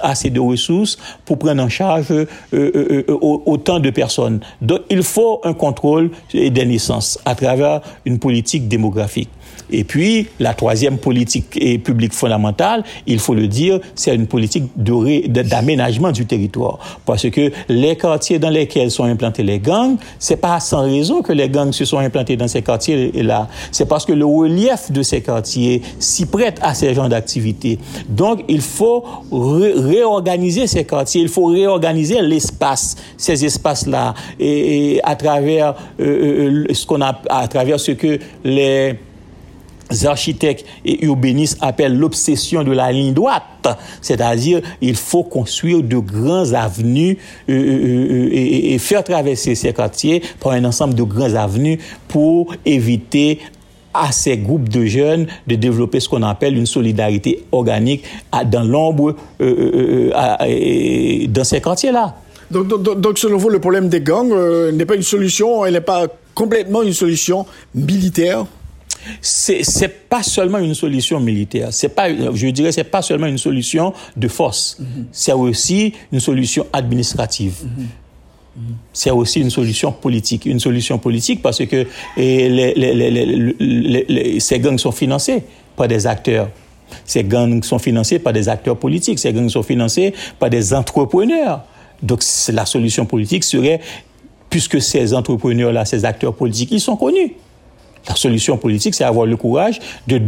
[0.00, 4.40] assez de ressources pour prendre en charge euh, euh, autant de personnes.
[4.60, 9.30] Donc il faut un contrôle des naissances à travers une politique démographique.
[9.72, 16.12] Et puis, la troisième politique publique fondamentale, il faut le dire, c'est une politique d'aménagement
[16.12, 16.78] du territoire.
[17.04, 21.32] Parce que les quartiers dans lesquels sont implantés les gangs, c'est pas sans raison que
[21.32, 23.48] les gangs se sont implantés dans ces quartiers-là.
[23.70, 27.78] C'est parce que le relief de ces quartiers s'y prête à ces genres d'activités.
[28.08, 35.74] Donc, il faut réorganiser ces quartiers, il faut réorganiser l'espace, ces espaces-là, et, à travers
[36.00, 38.96] euh, euh, ce qu'on a, à travers ce que les
[40.04, 43.68] architectes et urbanistes appellent l'obsession de la ligne droite.
[44.00, 50.22] C'est-à-dire, il faut construire de grands avenues euh, euh, euh, et, faire traverser ces quartiers
[50.40, 53.40] par un ensemble de grands avenues pour éviter
[53.92, 58.04] à ces groupes de jeunes de développer ce qu'on appelle une solidarité organique
[58.46, 62.14] dans l'ombre dans ces quartiers-là.
[62.52, 64.32] Donc, donc, donc, selon vous, le problème des gangs
[64.72, 68.46] n'est pas une solution, elle n'est pas complètement une solution militaire?
[69.20, 73.38] C'est c'est pas seulement une solution militaire, c'est pas je dirais c'est pas seulement une
[73.38, 75.06] solution de force, mhm.
[75.12, 77.54] c'est aussi une solution administrative.
[77.64, 77.86] Mhm.
[78.56, 78.74] Mhm.
[78.92, 84.92] C'est aussi une solution politique, une solution politique parce que les, les, ces gangs sont
[84.92, 85.44] financés
[85.76, 86.50] par des acteurs.
[87.04, 91.64] Ces gangs sont financés par des acteurs politiques, ces gangs sont financés par des entrepreneurs.
[92.02, 92.22] Donc
[92.52, 93.80] la solution politique serait,
[94.48, 97.34] puisque ces entrepreneurs-là, ces acteurs politiques, ils sont connus.
[98.08, 100.18] La solution politique, c'est avoir le courage de,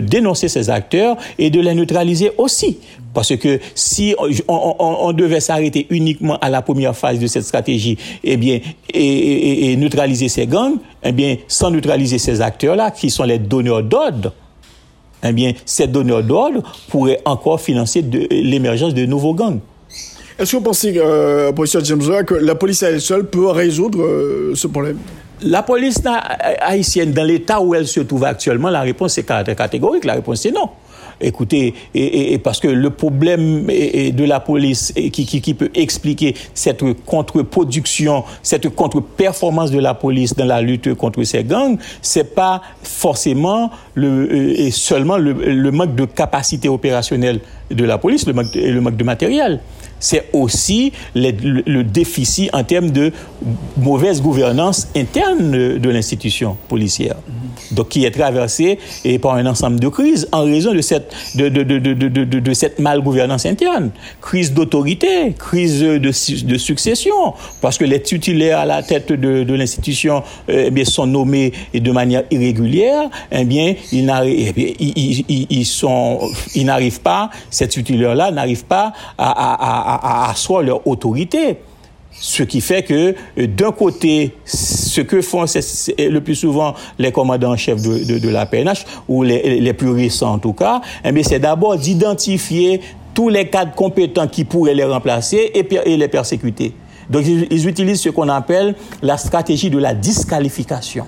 [0.00, 2.78] dénoncer ces acteurs et de les neutraliser aussi.
[3.14, 4.14] Parce que si
[4.48, 8.60] on, devait s'arrêter uniquement à la première phase de cette stratégie, eh bien,
[8.92, 14.34] et, neutraliser ces gangs, eh bien, sans neutraliser ces acteurs-là, qui sont les donneurs d'ordre,
[15.24, 19.60] eh bien, ces donneurs d'ordre pourraient encore financer l'émergence de nouveaux gangs.
[20.38, 21.50] Est-ce que vous pensez, euh,
[21.82, 24.98] James que la police à elle seule peut résoudre euh, ce problème?
[25.42, 26.02] La police
[26.60, 30.04] haïtienne, dans l'état où elle se trouve actuellement, la réponse est catégorique.
[30.04, 30.70] La réponse est non.
[31.18, 38.68] Écoutez, et, parce que le problème de la police qui, peut expliquer cette contre-production, cette
[38.74, 44.70] contre-performance de la police dans la lutte contre ces gangs, c'est pas forcément le, et
[44.70, 49.60] seulement le, manque de capacité opérationnelle de la police, le manque, le manque de matériel
[49.98, 53.12] c'est aussi le, déficit en termes de
[53.76, 57.16] mauvaise gouvernance interne de l'institution policière.
[57.70, 58.78] Donc, qui est traversé
[59.20, 63.90] par un ensemble de crises en raison de cette, de, de, de, cette malgouvernance interne.
[64.20, 70.70] Crise d'autorité, crise de, succession, parce que les titulaires à la tête de, l'institution eh
[70.70, 74.76] bien, sont nommés de manière irrégulière, eh bien, ils eh
[75.50, 76.20] ils, sont,
[76.54, 81.58] ils n'arrivent pas, ces titulaires-là n'arrivent pas à, asseoir leur autorité.
[82.18, 87.52] Ce qui fait que, euh, d'un côté, ce que font le plus souvent les commandants
[87.52, 91.76] en chef de, la PNH, ou les, plus récents en tout cas, eh c'est d'abord
[91.76, 92.80] d'identifier
[93.12, 96.72] tous les cadres compétents qui pourraient les remplacer et, les persécuter.
[97.10, 101.06] Donc, ils utilisent ce qu'on appelle la stratégie de la disqualification.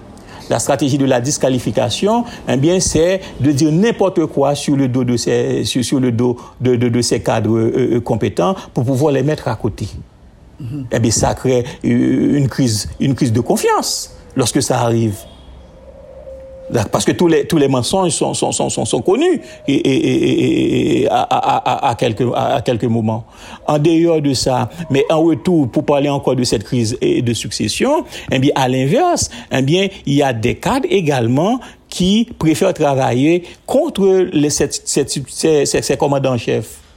[0.51, 5.05] La stratégie de la disqualification, eh bien, c'est de dire n'importe quoi sur le dos
[5.05, 9.23] de ces, sur, le dos de, de, ces cadres euh, euh, compétents pour pouvoir les
[9.23, 9.89] mettre à côté.
[10.63, 10.85] Mm-hmm.
[10.93, 15.17] Eh bien, ça crée euh, une crise, une crise de confiance lorsque ça arrive.
[16.93, 21.09] Parce que tous les, tous les mensonges sont, sont, sont, sont, connus et, et, et,
[21.09, 23.25] à, à, à, quelques, à quelques moments.
[23.67, 28.05] En dehors de ça, mais en retour, pour parler encore de cette crise de succession,
[28.31, 33.45] eh bien, à l'inverse, eh bien, il y a des cadres également qui préfèrent travailler
[33.67, 35.07] contre les, ces, ces,
[35.65, 36.88] ces, ces commandants-chefs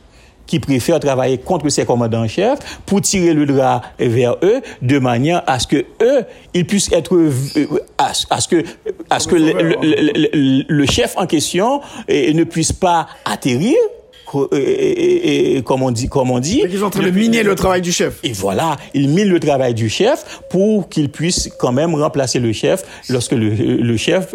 [0.51, 5.43] qui préfèrent travailler contre ses commandants chefs pour tirer le drap vers eux de manière
[5.47, 7.31] à ce que eux, ils puissent être, euh,
[7.97, 8.61] à, ce que,
[9.09, 11.79] à ce que le, le, le, chef en question
[12.09, 13.77] euh, ne puisse pas atterrir
[14.53, 16.63] et, comme on dit, comme on dit.
[16.69, 18.19] ils sont en train de miner le travail du chef.
[18.23, 22.53] Et voilà, ils minent le travail du chef pour qu'il puisse quand même remplacer le
[22.53, 24.33] chef lorsque le, le chef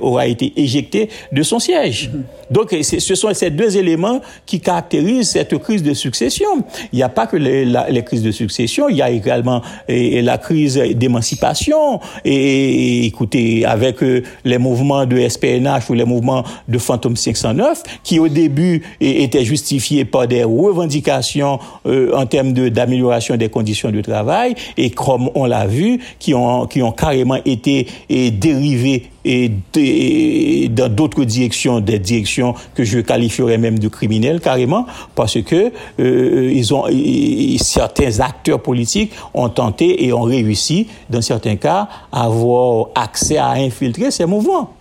[0.00, 2.10] aura été éjecté de son siège.
[2.10, 2.40] Mm-hmm.
[2.50, 6.64] Donc, ce sont ces deux éléments qui caractérisent cette crise de succession.
[6.92, 10.20] Il n'y a pas que les, les, crises de succession, il y a également et,
[10.22, 12.00] la crise d'émancipation.
[12.24, 18.18] Et, écoutez, avec euh, les mouvements de SPNH ou les mouvements de Phantom 509, qui
[18.18, 18.82] au début
[19.22, 25.30] était justifié par des revendications euh, en termes d'amélioration des conditions de travail et comme
[25.34, 28.30] on l'a vu, qui ont, qui ont carrément été et
[29.24, 35.72] et, dans d'autres directions, des directions que je qualifierais même de criminelles carrément, parce que
[36.00, 36.84] euh, ils ont
[37.58, 43.50] certains acteurs politiques ont tenté et ont réussi, dans certains cas, à avoir accès à
[43.50, 44.79] infiltrer ces mouvements.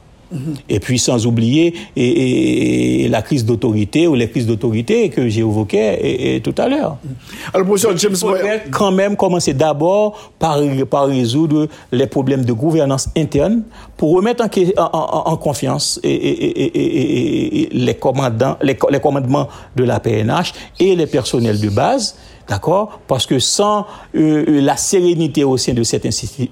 [0.67, 6.41] Et puis sans oublier et, la crise d'autorité ou les crises d'autorité que j'ai évoquées
[6.43, 6.97] tout à l'heure.
[7.53, 10.59] Alors, professeur James Il quand même commencer d'abord par,
[10.89, 13.63] par résoudre les problèmes de gouvernance interne
[13.97, 14.43] pour remettre
[14.77, 14.83] en,
[15.31, 21.69] en, confiance et, les, commandants, les, les commandements de la PNH et les personnels de
[21.69, 22.15] base
[22.49, 22.99] D'accord?
[23.07, 23.85] Parce que sans
[24.15, 26.07] euh, euh, la sérénité au sein de cette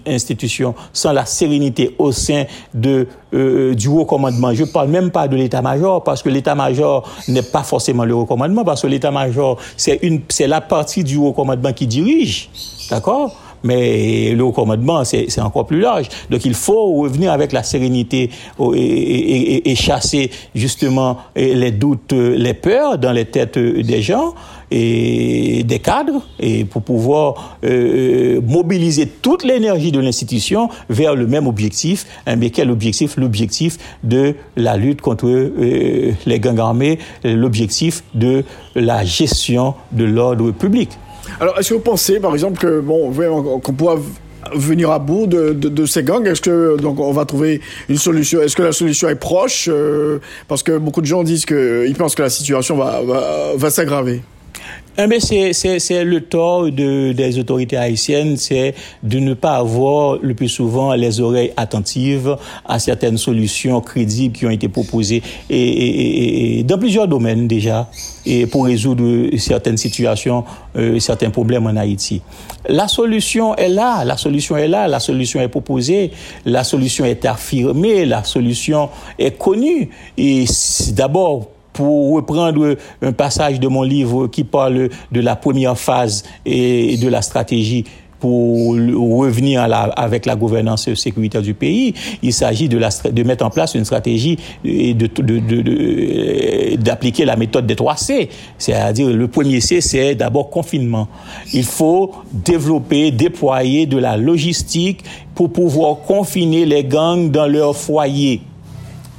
[0.05, 2.43] institution, sans la sérénité au sein
[2.75, 7.41] de, euh, du haut commandement, je parle même pas de l'état-major, parce que l'état-major n'est
[7.41, 11.87] pas forcément le haut commandement, parce que l'état-major, c'est la partie du haut commandement qui
[11.87, 12.51] dirige.
[12.91, 13.35] D'accord?
[13.63, 16.09] Mais le haut commandement, c'est encore plus large.
[16.29, 18.29] Donc il faut revenir avec la sérénité
[18.75, 24.35] et, et chasser justement les doutes, les peurs dans les têtes des gens
[24.71, 31.47] et des cadres et pour pouvoir euh, mobiliser toute l'énergie de l'institution vers le même
[31.47, 32.05] objectif.
[32.25, 33.17] Hein, mais quel objectif?
[33.17, 38.43] L'objectif de la lutte contre euh, les gangs armés, l'objectif de
[38.75, 40.89] la gestion de l'ordre public.
[41.39, 43.11] Alors, est-ce que vous pensez, par exemple, que bon,
[43.59, 43.95] qu'on pourra
[44.53, 46.25] venir à bout de, ces gangs?
[46.25, 48.41] Est-ce que donc on va trouver une solution?
[48.41, 49.69] Est-ce que la solution est proche?
[49.71, 53.01] Euh, Parce que beaucoup de gens disent qu'ils pensent que la situation va,
[53.55, 54.21] va s'aggraver.
[54.99, 58.73] Eh c'est le tort de, des autorités haïtiennes, c'est
[59.03, 62.35] de ne pas avoir le plus souvent les oreilles attentives
[62.65, 65.21] à certaines solutions crédibles qui ont été proposées
[65.51, 67.91] et, dans plusieurs domaines déjà
[68.25, 70.43] et pour résoudre certaines situations,
[70.75, 72.23] euh, certains problèmes en Haïti.
[72.67, 76.09] La solution est là, la solution est là, la solution est proposée,
[76.43, 78.89] la solution est affirmée, la solution
[79.19, 79.89] est connue.
[80.17, 80.45] Et
[80.93, 86.97] d'abord, pour reprendre un passage de mon livre qui parle de la première phase et
[86.97, 87.85] de la stratégie
[88.19, 89.61] pour revenir
[89.95, 92.79] avec la gouvernance sécuritaire du pays, il s'agit de,
[93.23, 94.95] mettre en place une stratégie et
[96.79, 98.29] d'appliquer la méthode des 3 C.
[98.57, 101.07] C'est-à-dire, le premier C, c'est d'abord confinement.
[101.53, 105.03] Il faut développer, déployer de la logistique
[105.35, 108.41] pour pouvoir confiner les gangs dans leur foyer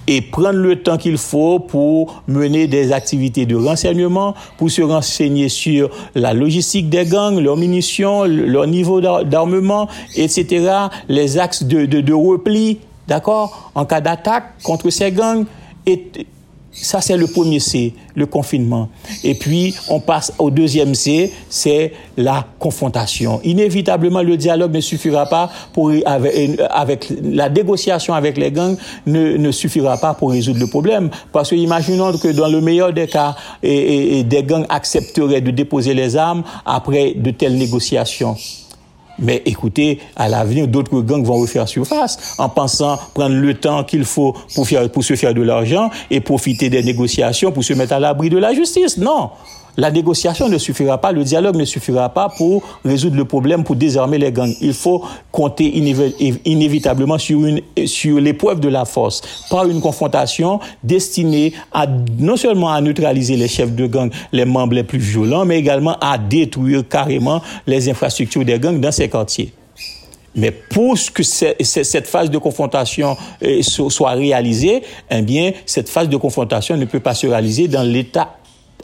[0.09, 5.51] et prendre le temps qu'il faut pour mener des activités de renseignement, pour se renseigner
[5.51, 9.87] sur la logistique des gangs, leurs munitions, leur niveau d'armement,
[10.17, 10.73] etc.,
[11.09, 15.45] les axes de, de, de repli, d'accord, en cas d'attaque contre ces gangs.
[15.85, 16.11] Et
[16.71, 18.89] ça, c'est le premier C, le confinement.
[19.25, 23.41] Et puis, on passe au deuxième C, c'est la confrontation.
[23.43, 29.51] Inévitablement, le dialogue ne suffira pas pour, avec, la négociation avec les gangs ne, ne,
[29.51, 31.11] suffira pas pour résoudre le problème.
[31.33, 35.95] Parce que imaginons que dans le meilleur des cas, et des gangs accepteraient de déposer
[35.95, 38.37] les armes après de telles négociations.
[39.19, 44.05] Mais écoutez, à l'avenir, d'autres gangs vont refaire surface en pensant prendre le temps qu'il
[44.05, 48.01] faut pour, pour se faire de l'argent et profiter des négociations pour se mettre à
[48.01, 48.97] l'abri de la justice.
[48.99, 49.31] Non.
[49.79, 53.77] La négociation ne suffira pas, le dialogue ne suffira pas pour résoudre le problème, pour
[53.77, 54.53] désarmer les gangs.
[54.61, 55.73] Il faut compter
[56.45, 57.61] inévitablement sur, une,
[58.21, 61.53] l'épreuve de la force, par une confrontation destinée
[62.19, 65.97] non seulement à neutraliser les chefs de gang, les membres les plus violents, mais également
[66.01, 69.53] à détruire carrément les infrastructures des gangs dans ces quartiers.
[70.35, 76.17] Mais pour que cette phase de confrontation euh, soit réalisée, eh bien, cette phase de
[76.17, 78.38] confrontation ne peut pas se réaliser dans l'état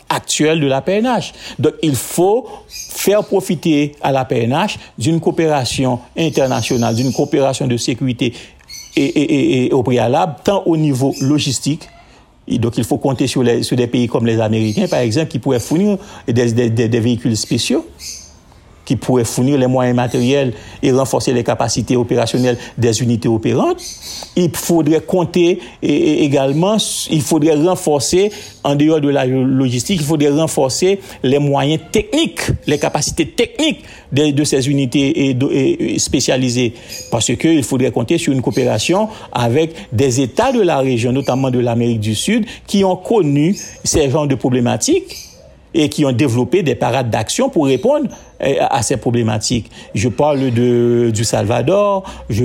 [0.08, 1.32] actuel de la PNH.
[1.58, 8.32] Donc, il faut faire profiter à la PNH d'une coopération internationale, d'une coopération de sécurité
[8.96, 11.88] et, au préalable, tant au niveau logistique,
[12.46, 15.96] donc, il faut compter sur, des pays comme les Américains, par exemple, qui pourraient fournir
[16.28, 17.86] des véhicules spéciaux
[18.84, 23.82] qui pourrait fournir les moyens matériels et renforcer les capacités opérationnelles des unités opérantes.
[24.36, 26.76] Il faudrait compter et également,
[27.10, 28.30] il faudrait renforcer,
[28.62, 34.44] en dehors de la logistique, il faudrait renforcer les moyens techniques, les capacités techniques de,
[34.44, 35.36] ces unités
[35.98, 36.74] spécialisées.
[37.10, 41.58] Parce qu'il faudrait compter sur une coopération avec des États de la région, notamment de
[41.58, 45.33] l'Amérique du Sud, qui ont connu ces genres de problématiques
[45.74, 48.08] et qui ont développé des parades d'action pour répondre
[48.40, 49.70] eh, à ces problématiques.
[49.94, 52.44] Je parle de, du Salvador, je,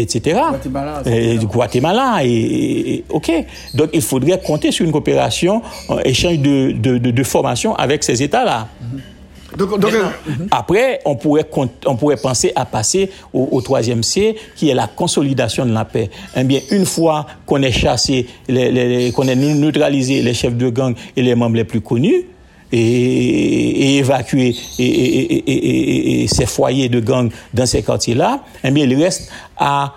[0.00, 0.40] etc.
[0.50, 1.02] Guatemala.
[1.06, 2.18] Et, du Guatemala.
[2.24, 3.30] Et, OK.
[3.74, 8.22] Donc, il faudrait compter sur une coopération, un échange de, de, de, formation avec ces
[8.22, 8.68] États-là.
[8.82, 9.11] Mm-hmm.
[9.56, 10.04] Donc, euh,
[10.50, 11.48] après, on pourrait,
[11.86, 16.10] on pourrait penser à passer au, troisième C, qui est la consolidation de la paix.
[16.36, 21.22] Eh bien, une fois qu'on ait chassé, qu'on ait neutralisé les chefs de gang et
[21.22, 22.26] les membres les plus connus,
[22.72, 29.94] et, évacué ces foyers de gang dans ces quartiers-là, eh bien, il reste à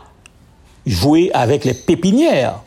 [0.85, 2.61] jouer avec les pépinières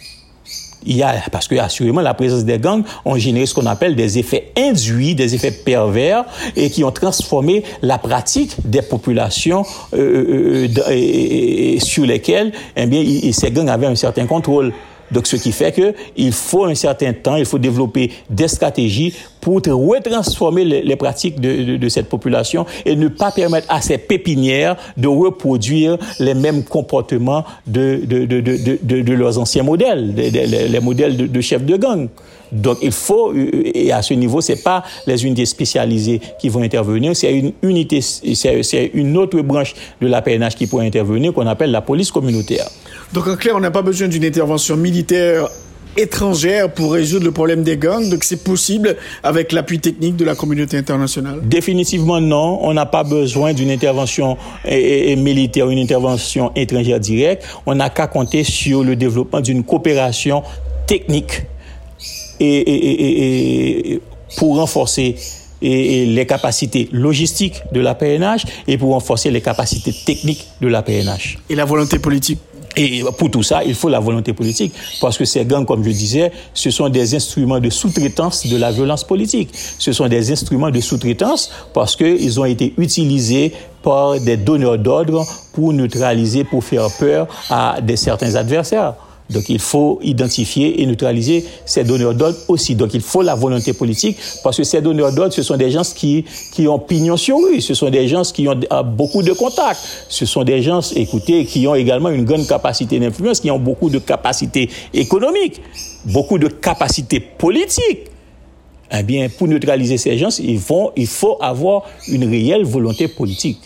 [0.89, 3.95] il y a, parce que assurément la présence des gangs ont généré ce qu'on appelle
[3.95, 6.24] des effets induits, des effets pervers,
[6.57, 9.64] et qui ont transformé la pratique des populations
[9.95, 14.72] euh, euh, euh sur lesquelles, eh bien, ces gangs avaient un certain contrôle.
[15.11, 19.57] Donc, ce qui fait qu'il faut un certain temps, il faut développer des stratégies pour
[19.57, 25.97] retransformer les, pratiques de, cette population et ne pas permettre à ces pépinières de reproduire
[26.19, 32.09] les mêmes comportements de, de leurs anciens modèles, les, modèles de, chefs de gang.
[32.53, 37.15] Donc il faut, et à ce niveau, c'est pas les unités spécialisées qui vont intervenir,
[37.17, 41.71] c'est une unité, c'est une autre branche de la PNH qui pourrait intervenir, qu'on appelle
[41.71, 42.69] la police communautaire.
[43.13, 45.49] Donc en clair, on n'a pas besoin d'une intervention militaire
[45.97, 48.09] étrangère pour résoudre le problème des gangs.
[48.09, 52.59] Donc c'est possible avec l'appui technique de la communauté internationale Définitivement non.
[52.63, 57.45] On n'a pas besoin d'une intervention militaire, une intervention étrangère directe.
[57.67, 60.43] On n'a qu'à compter sur le développement d'une coopération
[60.87, 61.43] technique
[62.41, 64.01] et,
[64.36, 65.16] pour renforcer
[65.61, 71.39] les capacités logistiques de la PNH et pour renforcer les capacités techniques de la PNH.
[71.51, 72.39] Et la volonté politique
[72.78, 74.72] et pour tout ça, il faut la volonté politique.
[75.01, 78.70] Parce que ces gangs, comme je disais, ce sont des instruments de sous-traitance de la
[78.70, 79.51] violence politique.
[79.53, 85.26] Ce sont des instruments de sous-traitance parce qu'ils ont été utilisés par des donneurs d'ordre
[85.53, 88.95] pour neutraliser, pour faire peur à des certains adversaires.
[89.31, 92.74] Donc il faut identifier et neutraliser ces donneurs d'ordre aussi.
[92.74, 95.83] Donc il faut la volonté politique parce que ces donneurs d'ordre, ce sont des gens
[95.83, 99.33] qui, qui ont pignon sur rue, ce sont des gens qui ont ah, beaucoup de
[99.33, 103.59] contacts, ce sont des gens, écoutez, qui ont également une grande capacité d'influence, qui ont
[103.59, 105.61] beaucoup de capacités économiques,
[106.07, 108.07] beaucoup de capacités politiques.
[108.91, 110.59] Eh bien, pour neutraliser ces gens, il
[111.07, 113.59] faut avoir une réelle volonté politique.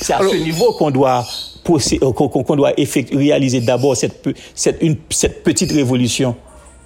[0.00, 1.26] C'est à ce niveau qu'on doit
[1.68, 2.72] euh, qu'on doit
[3.12, 4.80] réaliser d'abord cette, cette,
[5.10, 6.34] cette petite révolution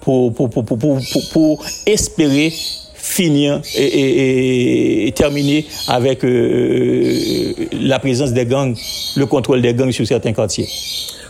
[0.01, 0.65] pour, pour, pour,
[1.31, 2.53] pour espérer
[2.93, 8.75] finir et, terminer avec euh, la présence des gangs,
[9.15, 10.67] le contrôle des gangs sur certains quartiers.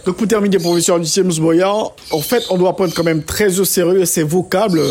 [0.05, 3.65] Donc pour terminer, professeur Lucien Boyard, en fait, on doit prendre quand même très au
[3.65, 4.81] sérieux ces vocables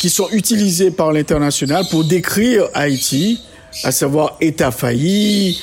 [0.00, 3.40] qui sont utilisés par l'international pour décrire Haïti
[3.84, 5.60] à savoir État failli,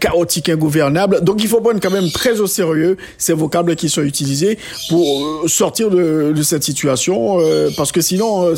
[0.00, 1.20] chaotique, ingouvernable.
[1.22, 5.44] Donc il faut prendre quand même très au sérieux ces vocables qui sont utilisés pour
[5.44, 8.54] euh, sortir de, cette situation, euh, parce que sinon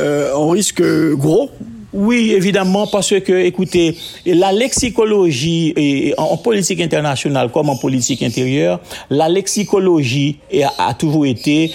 [0.00, 0.82] euh, on risque
[1.12, 1.50] gros.
[1.92, 8.78] Oui, évidemment, parce que, écoutez, la lexicologie, en politique internationale comme en politique intérieure,
[9.10, 10.38] la lexicologie
[10.78, 11.72] a, toujours été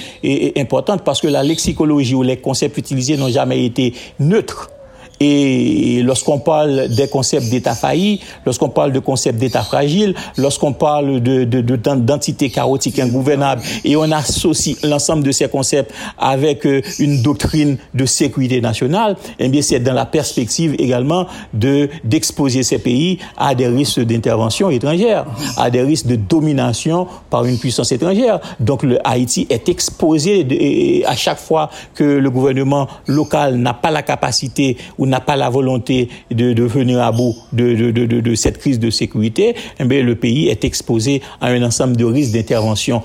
[0.55, 4.71] importante parce que la lexicologie ou les concepts utilisés n'ont jamais été neutres.
[5.19, 11.21] Et lorsqu'on parle des concepts d'État failli, lorsqu'on parle de concepts d'État fragile, lorsqu'on parle
[11.21, 17.21] de, de, d'entité chaotique ingouvernable, et on associe l'ensemble de ces concepts avec euh, une
[17.21, 23.19] doctrine de sécurité nationale, eh bien c'est dans la perspective également de d'exposer ces pays
[23.37, 25.25] à des risques d'intervention étrangère,
[25.57, 28.39] à des risques de domination par une puissance étrangère.
[28.59, 34.01] Donc le Haïti est exposé à chaque fois que le gouvernement local n'a pas la
[34.01, 39.55] capacité n'a pas la volonté de, de venir à bout de, cette crise de sécurité,
[39.79, 43.01] eh le pays est exposé à un ensemble de risques d'intervention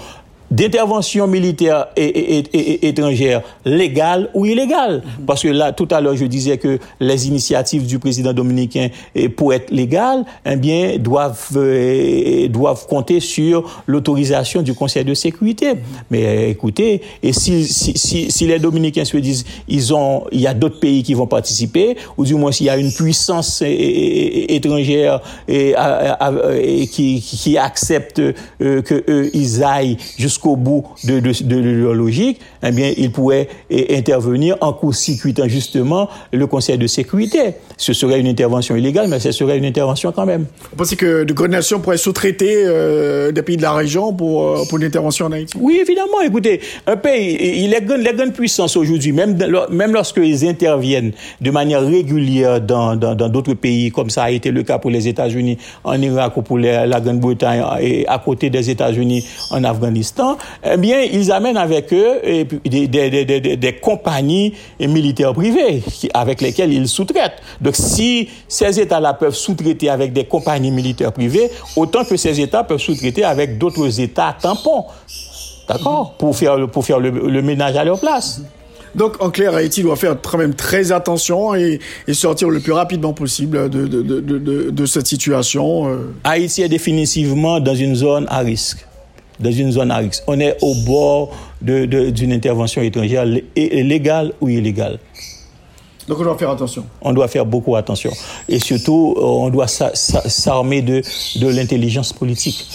[0.51, 5.03] d'intervention militaire et, et, et, étrangère légale ou illégale.
[5.27, 8.89] Parce que là, tout à l'heure, je disais que les initiatives du président dominicain
[9.37, 15.75] pour être légales, eh bien, doivent, euh, doivent compter sur l'autorisation du Conseil de sécurité.
[16.11, 20.41] Mais euh, écoutez, et si, si, si, si, les Dominicains se disent, ils ont, il
[20.41, 23.63] y a d'autres pays qui vont participer, ou du moins s'il y a une puissance
[23.63, 25.75] étrangère et,
[26.91, 32.41] qui, qui accepte euh, que eux, ils aillent jusqu'à jusqu'au bout de, de, de, logique,
[32.63, 37.55] eh bien, ils pourraient eh, intervenir en court-circuitant justement le Conseil de sécurité.
[37.77, 40.47] Ce serait une intervention illégale, mais ce serait une intervention quand même.
[40.71, 44.43] Vous pensez que de grandes nations pourraient sous-traiter euh, des pays de la région pour,
[44.43, 45.57] euh, pour une intervention en Haïti?
[45.59, 46.21] Oui, évidemment.
[46.25, 49.39] Écoutez, un pays, il est les grandes puissances aujourd'hui, même,
[49.71, 54.63] même lorsqu'ils interviennent de manière régulière dans d'autres dans, pays, comme ça a été le
[54.63, 59.27] cas pour les États-Unis en Irak ou pour la Grande-Bretagne et à côté des États-Unis
[59.51, 62.19] en Afghanistan, eh bien, ils amènent avec eux
[62.65, 65.83] des, des, des, des compagnies militaires privées
[66.15, 67.41] avec lesquelles ils sous-traitent.
[67.61, 72.65] Donc, si ces États-là peuvent sous-traiter avec des compagnies militaires privées, autant que ces États
[72.65, 74.85] peuvent sous-traiter avec d'autres États tampons.
[75.69, 76.15] D'accord?
[76.19, 78.43] Pour faire, pour faire le, ménage à leur place.
[78.95, 81.79] Donc, en clair, Haïti doit faire quand même très attention et,
[82.09, 85.89] et sortir le plus rapidement possible de, de, de, de cette situation.
[85.89, 86.13] Euh.
[86.25, 88.85] Haïti est définitivement dans une zone à risque
[89.41, 90.23] dans une zone à risque.
[90.27, 91.31] On est au bord
[91.61, 94.99] d'une de, intervention étrangère légale ou illégale.
[96.09, 96.85] Donc on doit faire attention.
[97.03, 98.11] On doit faire beaucoup attention.
[98.49, 101.03] Et surtout, euh, on doit s'armer de,
[101.37, 102.67] de l'intelligence politique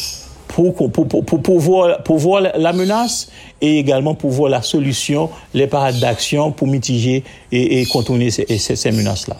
[0.48, 5.30] pour, pour, pour, pour, voir, pour voir la menace et également pour voir la solution,
[5.54, 9.36] les parades d'action pour mitiger et, et contourner ces menaces-là.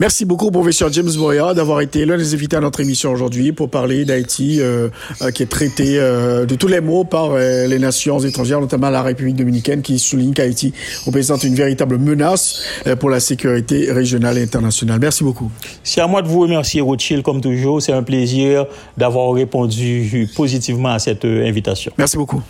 [0.00, 3.70] Merci beaucoup, professeur James Boya, d'avoir été l'un des invités à notre émission aujourd'hui pour
[3.70, 4.88] parler d'Haïti, euh,
[5.22, 9.02] euh, qui est traité euh, de tous les mots par les nations étrangères, notamment la
[9.02, 10.72] République dominicaine, qui souligne qu'Haïti
[11.06, 12.62] représente une véritable menace
[13.00, 14.98] pour la sécurité régionale et internationale.
[15.00, 15.50] Merci beaucoup.
[15.82, 17.82] C'est à moi de vous remercier, Rothschild, comme toujours.
[17.82, 18.66] C'est un plaisir
[18.96, 21.92] d'avoir répondu positivement à cette invitation.
[21.98, 22.42] Merci beaucoup.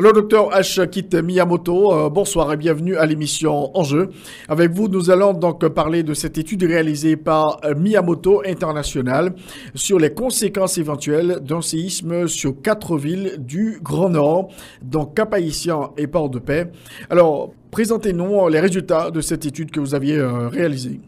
[0.00, 0.88] Alors, docteur H.
[0.90, 4.10] Kit Miyamoto, euh, bonsoir et bienvenue à l'émission Enjeu.
[4.48, 9.34] Avec vous, nous allons donc parler de cette étude réalisée par euh, Miyamoto International
[9.74, 14.50] sur les conséquences éventuelles d'un séisme sur quatre villes du Grand Nord,
[14.82, 16.70] donc Cap-Haïtien et Port-de-Paix.
[17.10, 21.00] Alors, Présentez-nous les résultats de cette étude que vous aviez euh, réalisée.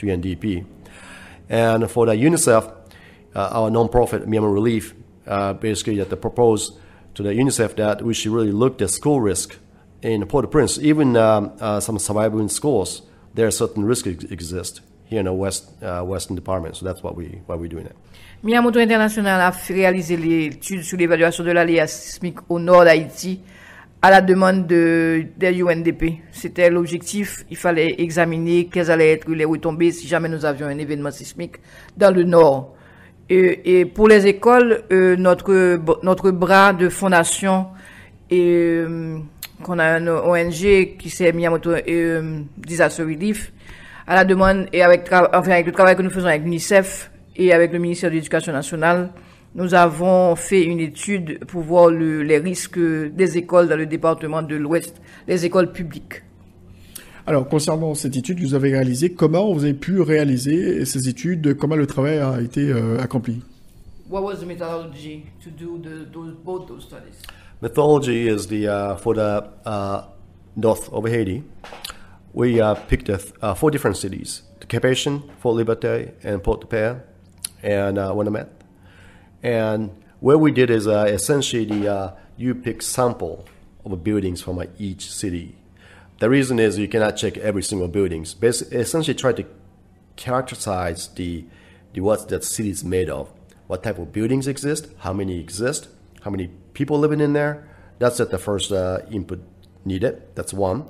[0.00, 0.44] UNDP
[1.50, 2.24] uh, UNDP.
[2.24, 2.64] UNICEF,
[3.34, 4.94] uh, our nonprofit Myanmar Relief
[5.26, 6.78] uh, basically that proposed
[7.14, 9.58] to the UNICEF that we should really look at school risk
[10.02, 10.78] in Port-au-Prince.
[10.78, 13.02] Even um, uh, some surviving schools,
[13.34, 16.76] there are certain risks exist here in the West, uh, Western Department.
[16.76, 17.96] So that's what, we, why we're doing it.
[18.42, 23.40] Miyamoto International a réalisé l'étude sur l'évaluation de l'aléa sismique au nord d'Haïti
[24.00, 26.22] à la demande de, de UNDP.
[26.32, 27.44] C'était l'objectif.
[27.50, 31.56] Il fallait examiner quelles allaient être les retombées si jamais nous avions un événement sismique
[31.96, 32.74] dans le nord.
[33.28, 37.66] Et, pour les écoles, euh, notre, notre bras de fondation
[38.30, 39.18] et euh,
[39.62, 43.52] qu'on a un ONG qui s'est mis à moto euh, Disaster Relief
[44.06, 47.52] à la demande et avec, enfin, avec le travail que nous faisons avec l'UNICEF et
[47.52, 49.10] avec le ministère de l'Éducation nationale,
[49.54, 54.42] nous avons fait une étude pour voir le, les risques des écoles dans le département
[54.42, 56.22] de l'Ouest, les écoles publiques.
[57.24, 61.56] Alors, concernant cette étude que vous avez réalisée, comment vous avez pu réaliser ces études
[61.56, 63.42] Comment le travail a été euh, accompli?
[64.10, 67.14] What was the methodology to do the, those, both those studies?
[67.62, 70.02] Methodology is the uh, for the uh,
[70.56, 71.44] north of Haiti.
[72.34, 77.00] We uh, picked uh, four different cities: the Cap-Haïtien, Fort Liberté, and Port-de-Paix,
[77.62, 78.48] and uh, Winnipeg.
[79.42, 83.46] And what we did is uh, essentially the, uh, you pick sample
[83.84, 85.56] of buildings from uh, each city
[86.22, 88.32] the reason is you cannot check every single buildings.
[88.32, 89.44] Basically, essentially, try to
[90.14, 91.44] characterize the,
[91.94, 93.32] the what that city is made of.
[93.66, 94.86] What type of buildings exist?
[94.98, 95.88] How many exist?
[96.20, 97.68] How many people living in there?
[97.98, 99.42] That's at the first uh, input
[99.84, 100.22] needed.
[100.36, 100.84] That's one.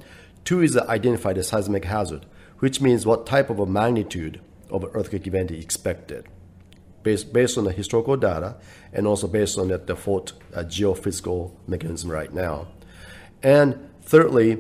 [0.45, 2.27] Two is identify the seismic hazard,
[2.59, 6.27] which means what type of a magnitude of earthquake event is expected,
[7.03, 8.57] based based on the historical data
[8.93, 12.67] and also based on the default uh, geophysical mechanism right now.
[13.43, 14.59] And thirdly,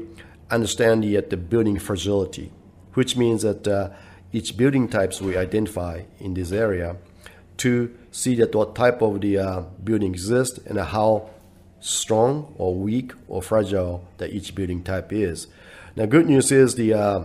[0.52, 2.52] understand yet the building fragility,
[2.94, 3.90] which means that uh,
[4.32, 6.96] each building types we identify in this area
[7.58, 11.30] to see that what type of the uh, building exists and how
[11.80, 15.48] strong or weak or fragile that each building type is.
[15.96, 17.24] Now, good news is the uh,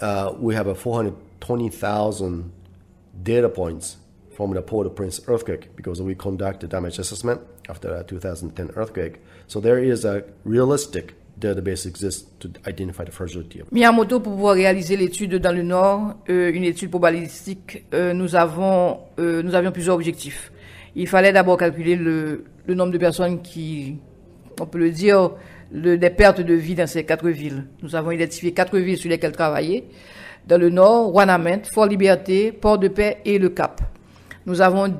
[0.00, 2.52] uh, we have a 420,000
[3.22, 3.96] data points
[4.34, 9.20] from the Port-au-Prince earthquake because we conduct a damage assessment after the 2010 earthquake.
[9.46, 13.60] So there is a realistic database exists to identify the fragility.
[13.62, 18.36] of- Miyamoto, pour pouvoir réaliser l'étude dans le Nord, euh, une étude probabilistique, euh, nous,
[18.36, 20.52] avons, euh, nous avions plusieurs objectifs.
[20.94, 23.96] Il fallait d'abord calculer le, nombre de personnes qui,
[24.60, 25.32] on peut le dire,
[25.72, 27.64] des pertes de vie dans ces quatre villes.
[27.82, 29.84] Nous avons identifié quatre villes sur lesquelles travailler.
[30.46, 33.80] Dans le Nord, Wanament, Fort-Liberté, Port-de-Paix et Le Cap.
[34.44, 34.92] Nous avons,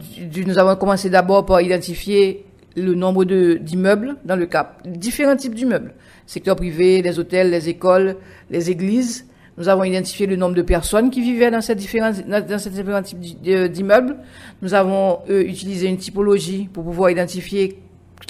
[0.46, 5.92] nous avons commencé d'abord par identifier le nombre d'immeubles dans le Cap, différents types d'immeubles,
[6.26, 8.16] secteur privé, les hôtels, les écoles,
[8.50, 9.26] les églises.
[9.58, 12.12] Nous avons identifié le nombre de personnes qui vivaient dans ces différents,
[13.02, 14.16] types d'immeubles.
[14.62, 17.78] Nous avons utilisé une typologie pour pouvoir identifier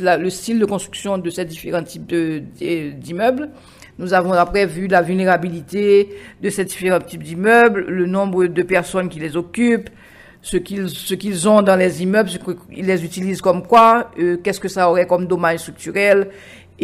[0.01, 3.51] le style de construction de ces différents types d'immeubles.
[3.99, 6.09] Nous avons après vu la vulnérabilité
[6.43, 9.90] de ces différents types d'immeubles, le nombre de personnes qui les occupent,
[10.40, 14.38] ce qu'ils ce qu'ils ont dans les immeubles, ce qu'ils les utilisent comme quoi, euh,
[14.43, 16.30] qu'est-ce que ça aurait comme dommage structurel.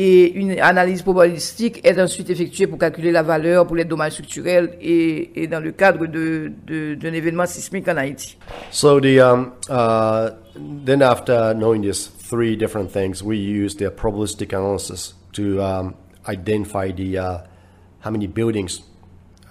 [0.00, 4.76] Et une analyse probabilistique est ensuite effectuée pour calculer la valeur pour les dommages structurels
[4.80, 6.52] et, et dans le cadre de-
[6.94, 8.38] d'un événement sismique en Haïti.
[8.70, 10.30] So the um, uh,
[10.84, 15.94] then after knowing these three different things, we use the probabilistic analysis to um,
[16.28, 17.38] identify the uh,
[18.04, 18.82] how many buildings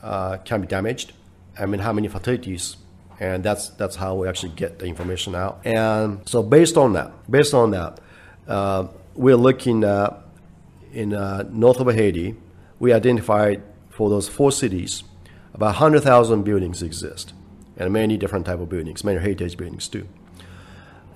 [0.01, 1.11] uh, can be damaged,
[1.59, 2.77] I mean how many fatalities,
[3.19, 5.59] and that's that's how we actually get the information out.
[5.65, 7.99] And so based on that, based on that,
[8.47, 10.21] uh, we're looking uh,
[10.97, 12.35] in uh, north of Haiti.
[12.79, 15.03] We identified for those four cities
[15.53, 17.33] about 100,000 buildings exist,
[17.77, 20.07] and many different type of buildings, many heritage buildings too.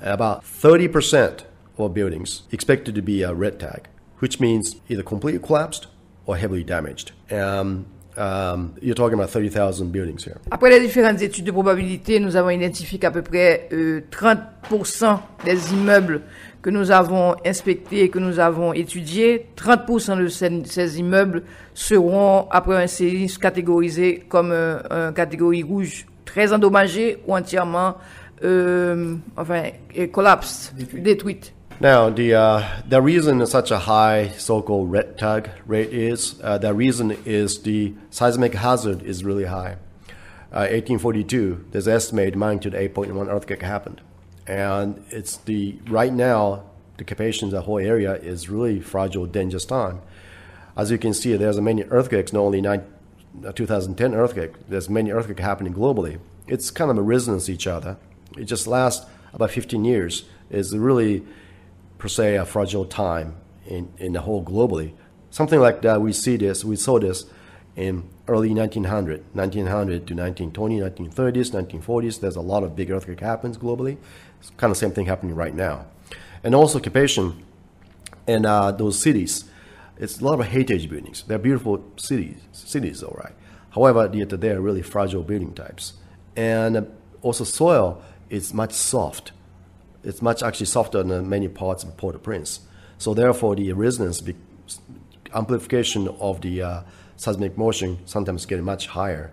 [0.02, 1.44] About 30%
[1.78, 3.88] of buildings expected to be a red tag,
[4.20, 5.88] which means either completely collapsed
[6.26, 7.12] or heavily damaged.
[7.32, 7.86] Um,
[8.18, 10.38] um, you're talking about 30,000 buildings here.
[10.52, 15.74] Après les différentes études de probabilité, nous avons identifié qu'à peu près euh, 30% des
[15.74, 16.22] immeubles
[16.62, 21.44] que nous avons inspectés et que nous avons étudiés, 30% de ces, ces immeubles
[21.74, 27.96] seront, après un séisme, catégorisés comme euh, un catégorie rouge, très endommagés ou entièrement
[28.44, 29.64] euh, enfin,
[30.12, 31.54] collapsed, détruites.
[31.80, 36.76] Now, the uh, the reason such a high so-called red tag rate is uh, the
[36.76, 39.78] reason is the seismic hazard is really high.
[40.54, 44.02] Uh, 1842, there's estimated magnitude 8.1 earthquake happened,
[44.48, 46.64] and it's the right now
[46.98, 50.02] the capacity the whole area is really fragile, dangerous time.
[50.78, 52.84] As you can see, there's a many earthquakes, not only nine,
[53.46, 54.52] uh, 2010 earthquake.
[54.70, 56.20] There's many earthquakes happening globally.
[56.48, 57.98] It's kind of a resonance each other.
[58.38, 60.26] It just lasts about 15 years.
[60.50, 61.24] It's really
[61.98, 63.36] per se a fragile time
[63.66, 64.94] in, in the whole globally.
[65.32, 67.26] Something like that, we see this, we saw this
[67.76, 72.20] in early 1900, 1900 to 1920, 1930s, 1940s.
[72.20, 73.98] There's a lot of big earthquake happens globally.
[74.42, 75.86] It's kind of same thing happening right now.
[76.44, 77.46] And also occupation
[78.28, 79.46] in uh, those cities,
[79.98, 81.24] it's a lot of heritage buildings.
[81.24, 83.34] They're beautiful cities, cities, all right.
[83.70, 85.94] However, yet they're really fragile building types.
[86.36, 86.84] And uh,
[87.22, 89.32] also soil is much soft
[90.04, 92.62] it's much actually softer than many parts of Port-au-Prince.
[92.98, 94.22] So therefore, the resonance,
[95.34, 96.82] amplification of the uh,
[97.18, 99.32] seismic motion sometimes get much higher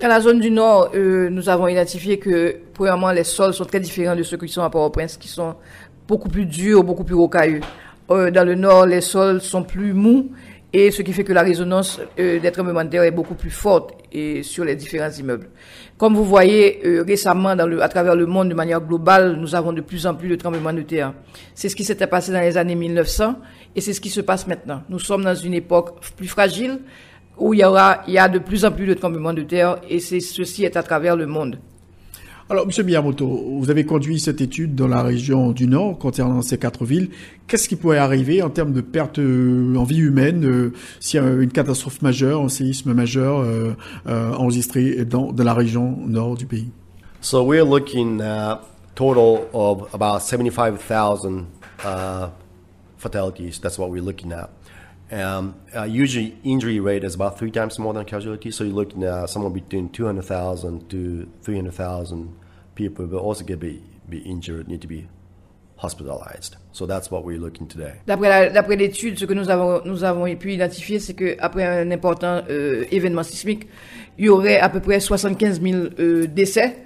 [0.00, 3.80] Dans la zone du Nord, euh, nous avons identifié que, premièrement, les sols sont très
[3.80, 5.54] différents de ceux qui sont à Port-au-Prince, qui sont
[6.06, 7.60] beaucoup plus durs, beaucoup plus rocailleux.
[8.10, 10.30] Euh, dans le Nord, les sols sont plus mous,
[10.72, 13.50] et ce qui fait que la résonance euh, des tremblements de terre est beaucoup plus
[13.50, 15.48] forte et sur les différents immeubles.
[15.96, 20.06] Comme vous voyez, récemment, à travers le monde, de manière globale, nous avons de plus
[20.06, 21.12] en plus de tremblements de terre.
[21.54, 23.34] C'est ce qui s'était passé dans les années 1900,
[23.76, 24.82] et c'est ce qui se passe maintenant.
[24.88, 26.80] Nous sommes dans une époque plus fragile,
[27.38, 29.78] où il y aura, il y a de plus en plus de tremblements de terre
[29.88, 31.58] et c'est, ceci est à travers le monde.
[32.50, 36.56] Alors, Monsieur Miyamoto, vous avez conduit cette étude dans la région du Nord concernant ces
[36.56, 37.10] quatre villes.
[37.46, 41.22] Qu'est-ce qui pourrait arriver en termes de pertes euh, en vie humaine euh, s'il y
[41.22, 43.74] a une catastrophe majeure, un séisme majeur euh,
[44.06, 46.70] euh, enregistré dans, dans la région nord du pays?
[47.20, 48.60] So we're looking at
[48.94, 51.44] total of about 75,000
[51.84, 52.28] uh,
[52.96, 53.60] fatalities.
[53.60, 54.48] That's what we're looking at.
[55.10, 58.50] Um, uh, usually, injury rate is about three times more than casualty.
[58.50, 62.36] So you're looking at somewhere between 200,000 to 300,000
[62.74, 63.60] people also get
[64.24, 65.08] injured, need to be
[65.76, 66.56] hospitalized.
[66.72, 67.94] So that's what we're looking today.
[68.06, 73.66] D'après, l'étude, ce que nous avons, pu identifier, c'est qu'après un important euh, événement sismique,
[74.18, 76.76] il y aurait à peu près 75 000 euh, décès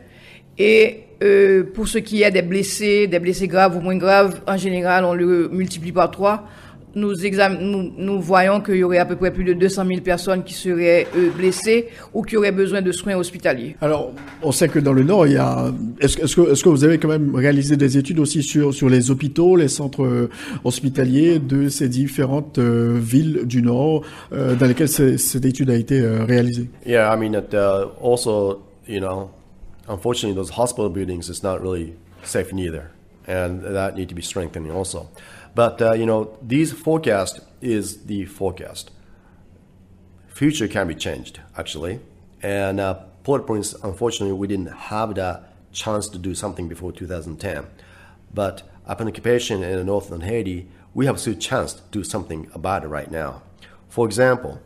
[0.58, 4.56] Et euh, pour ce qui est des blessés, des blessés graves ou moins graves, en
[4.56, 6.44] général, on le multiplie par trois
[6.94, 7.12] nous,
[7.60, 10.54] nous, nous, voyons qu'il y aurait à peu près plus de 200 000 personnes qui
[10.54, 13.76] seraient euh, blessées ou qui auraient besoin de soins hospitaliers.
[13.80, 14.12] Alors,
[14.42, 15.72] on sait que dans le Nord, il y a.
[16.00, 18.88] Est-ce est que, est que, vous avez quand même réalisé des études aussi sur, sur
[18.88, 20.30] les hôpitaux, les centres euh,
[20.64, 26.68] hospitaliers de ces différentes euh, villes du Nord dans lesquelles cette étude a été réalisée?
[26.86, 29.30] Yeah, I mean, that, uh, also, you know,
[29.88, 32.90] unfortunately, those hospital buildings is not really safe neither.
[33.26, 35.08] And that need to be strengthened also.
[35.54, 38.90] But uh, you know, these forecast is the forecast.
[40.28, 42.00] Future can be changed actually,
[42.42, 45.42] and uh, Port-au-Prince, unfortunately, we didn't have the
[45.72, 47.66] chance to do something before 2010.
[48.34, 52.84] But upon occupation in the northern Haiti, we have still chance to do something about
[52.84, 53.42] it right now.
[53.88, 54.60] For example,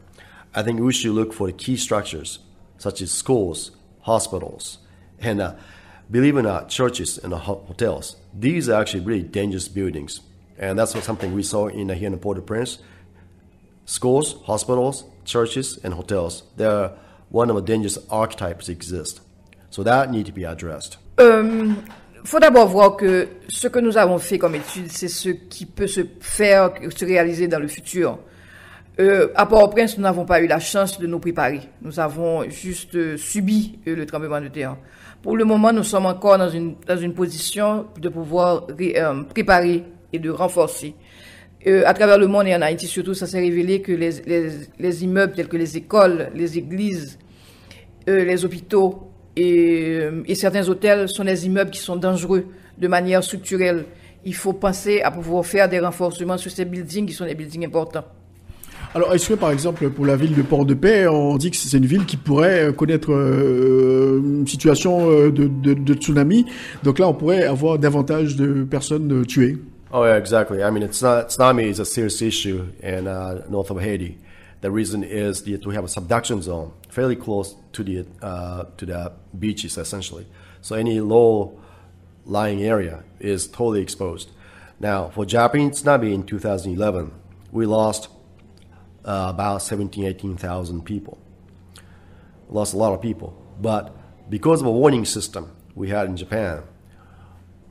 [0.55, 2.39] I think we should look for the key structures
[2.79, 3.73] such as schools,
[4.03, 4.79] hospitals,
[5.19, 5.55] and uh,
[6.11, 8.17] believe it or not, churches and hotels.
[8.33, 10.21] These are actually really dangerous buildings
[10.59, 12.79] and that's something we saw in here in Port-au-Prince.
[13.85, 16.43] Schools, hospitals, churches, and hotels.
[16.57, 16.93] They're
[17.31, 19.21] one of the dangerous archetypes exist.
[19.71, 20.99] So that need to be addressed.
[21.19, 21.73] Euh,
[22.25, 25.87] faut d'abord voir que ce que nous avons fait comme étude, c'est ce qui peut
[25.87, 28.19] se faire, se réaliser dans le futur.
[28.99, 31.61] Euh, à Port-au-Prince, nous n'avons pas eu la chance de nous préparer.
[31.83, 34.77] Nous avons juste euh, subi euh, le tremblement de terre.
[35.23, 39.85] Pour le moment, nous sommes encore dans une, dans une position de pouvoir euh, préparer
[40.13, 40.95] et de renforcer.
[41.67, 44.51] Euh, à travers le monde et en Haïti surtout, ça s'est révélé que les, les,
[44.79, 47.19] les, immeubles tels que les écoles, les églises,
[48.09, 52.45] euh, les hôpitaux et, euh, et, certains hôtels sont des immeubles qui sont dangereux
[52.79, 53.85] de manière structurelle.
[54.25, 57.67] Il faut penser à pouvoir faire des renforcements sur ces buildings qui sont des buildings
[57.67, 58.05] importants.
[58.95, 61.85] Alors, est-ce que, par exemple, pour la ville de Port-de-Paix, on dit que c'est une
[61.85, 66.47] ville qui pourrait connaître une situation de, de, tsunami?
[66.83, 69.59] Donc là, on pourrait avoir davantage de personnes tuées
[69.93, 70.65] Oh yeah, exactly.
[70.65, 74.19] I mean, it's not tsunami is a serious issue in uh, north of Haiti.
[74.61, 78.87] The reason is that we have a subduction zone fairly close to the uh, to
[78.87, 80.27] the beaches, essentially.
[80.61, 81.61] So any low
[82.25, 84.31] lying area is totally exposed.
[84.81, 87.13] Now, for Japanese tsunami in 2011,
[87.53, 88.09] we lost
[89.05, 91.19] uh, about 17, 18,000 people.
[92.49, 93.97] Lost a lot of people, but
[94.29, 96.65] because of a warning system we had in Japan,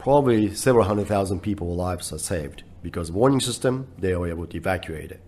[0.05, 4.55] probably several hundred thousand people's lives are saved because warning system they were able to
[4.55, 5.19] evacuate it.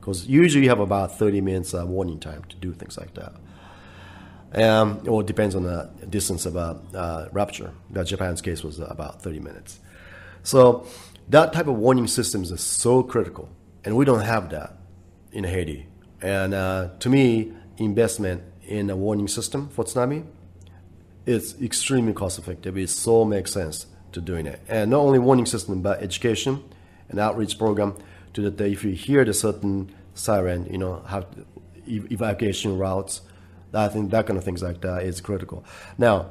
[0.00, 3.34] Because usually you have about 30 minutes uh, warning time to do things like that.
[4.54, 8.78] Um, well, it depends on the distance of a uh, rupture that japan's case was
[8.78, 9.80] about 30 minutes.
[10.42, 10.86] So
[11.28, 13.50] that type of warning systems is so critical
[13.84, 14.78] and we don't have that
[15.30, 15.88] in haiti.
[16.22, 20.24] And uh, to me investment in a warning system for tsunami
[21.26, 22.78] it's extremely cost effective.
[22.78, 23.86] It so makes sense
[24.16, 24.60] to doing it.
[24.68, 26.64] And not only warning system, but education
[27.08, 27.94] and outreach program
[28.32, 31.26] to that if you hear the certain siren, you know, have
[31.86, 33.20] evacuation routes.
[33.72, 35.64] I think that kind of things like that is critical.
[35.98, 36.30] Now,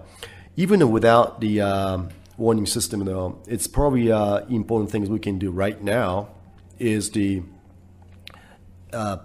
[0.56, 5.52] even without the um, warning system, though, it's probably uh, important things we can do
[5.52, 6.30] right now
[6.80, 7.44] is the
[8.92, 9.18] uh,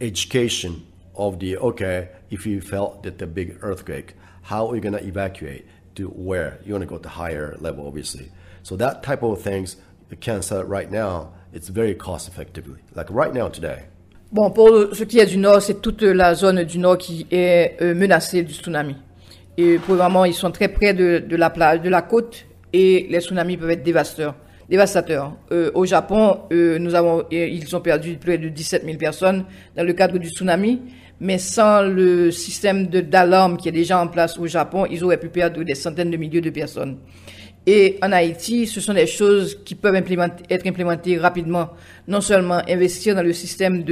[0.00, 4.94] education of the okay, if you felt that the big earthquake, how are you going
[4.94, 5.66] to evacuate?
[5.98, 8.30] To where you want to go to higher level, obviously.
[8.62, 9.76] So that type of things
[10.10, 11.32] you can set right now.
[11.52, 13.84] It's very cost effectively, like right now today.
[14.30, 17.76] Bon, pour ce qui est du nord, c'est toute la zone du nord qui est
[17.80, 18.96] euh, menacée du tsunami.
[19.56, 23.06] Et pour le moment, ils sont très près de, la plage, de la côte, et
[23.10, 24.34] les tsunamis peuvent être dévastateurs.
[24.68, 25.32] dévastateurs.
[25.74, 29.94] Au Japon, euh, nous avons, ils ont perdu près de 17 000 personnes dans le
[29.94, 30.82] cadre du tsunami
[31.20, 35.28] mais sans le système d'alarme qui est déjà en place au Japon, ils auraient pu
[35.28, 36.98] perdre des centaines de milliers de personnes.
[37.70, 41.68] Et en Haïti, ce sont des choses qui peuvent être implémentées rapidement.
[42.06, 43.84] Non seulement investir dans le système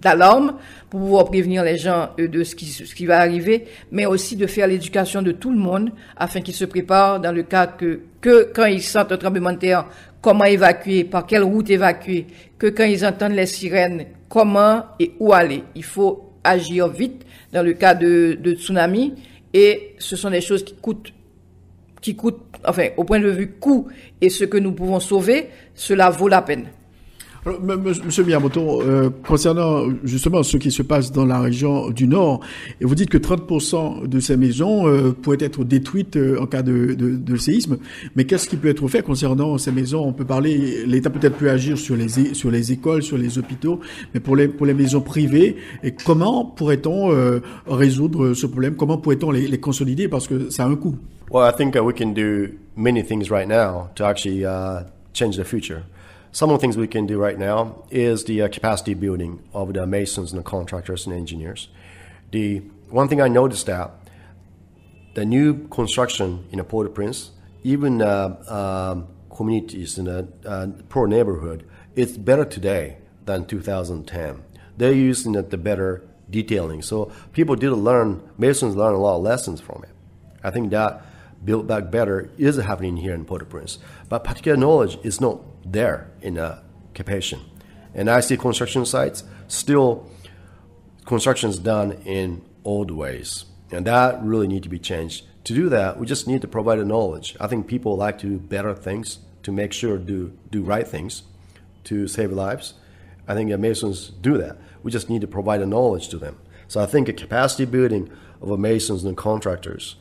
[0.00, 0.54] d'alarme
[0.88, 4.36] pour pouvoir prévenir les gens euh, de ce qui, ce qui va arriver, mais aussi
[4.36, 8.00] de faire l'éducation de tout le monde afin qu'ils se préparent dans le cas que,
[8.22, 9.84] que quand ils sentent un tremblement de terre,
[10.22, 12.26] comment évacuer, par quelle route évacuer,
[12.58, 15.62] que quand ils entendent les sirènes, comment et où aller.
[15.74, 19.12] Il faut agir vite dans le cas de, tsunami
[19.52, 21.12] et ce sont des choses qui coûtent
[22.00, 23.88] qui coûtent, enfin, au point de vue coût
[24.22, 26.68] et ce que nous pouvons sauver, cela vaut la peine.
[27.44, 32.38] Monsieur Miyamoto, euh, concernant justement ce qui se passe dans la région du Nord,
[32.80, 37.36] vous dites que 30% de ces maisons euh, pourraient être détruites euh, en cas de,
[37.36, 37.78] séisme,
[38.14, 40.06] mais qu'est-ce qui peut être fait concernant ces maisons?
[40.06, 43.80] On peut parler, l'État peut-être peut agir sur les sur les écoles, sur les hôpitaux,
[44.14, 48.76] mais pour les pour les maisons privées, et comment pourrait-on euh, résoudre ce problème?
[48.76, 50.06] Comment pourrait-on les, les consolider?
[50.06, 50.94] Parce que ça a un coût.
[51.32, 55.36] Well, I think uh, we can do many things right now to actually uh, change
[55.36, 55.82] the future.
[56.34, 59.74] Some of the things we can do right now is the uh, capacity building of
[59.74, 61.68] the masons and the contractors and engineers.
[62.30, 63.90] The one thing I noticed that
[65.12, 67.32] the new construction in a Port-au-Prince,
[67.64, 74.42] even uh, um, communities in a uh, poor neighborhood, it's better today than 2010.
[74.78, 78.26] They're using the better detailing, so people did learn.
[78.38, 79.90] Masons learn a lot of lessons from it.
[80.42, 81.04] I think that
[81.44, 83.78] build back better is happening here in Port-au-Prince,
[84.08, 86.62] but particular knowledge is not there in a
[86.94, 87.40] Capation.
[87.94, 90.08] And I see construction sites still
[91.04, 95.26] construction is done in old ways, and that really need to be changed.
[95.44, 97.36] To do that, we just need to provide the knowledge.
[97.40, 101.24] I think people like to do better things to make sure do do right things
[101.84, 102.74] to save lives.
[103.26, 104.58] I think the Masons do that.
[104.82, 106.38] We just need to provide the knowledge to them.
[106.68, 108.10] So I think a capacity building
[108.40, 109.96] of Masons and contractors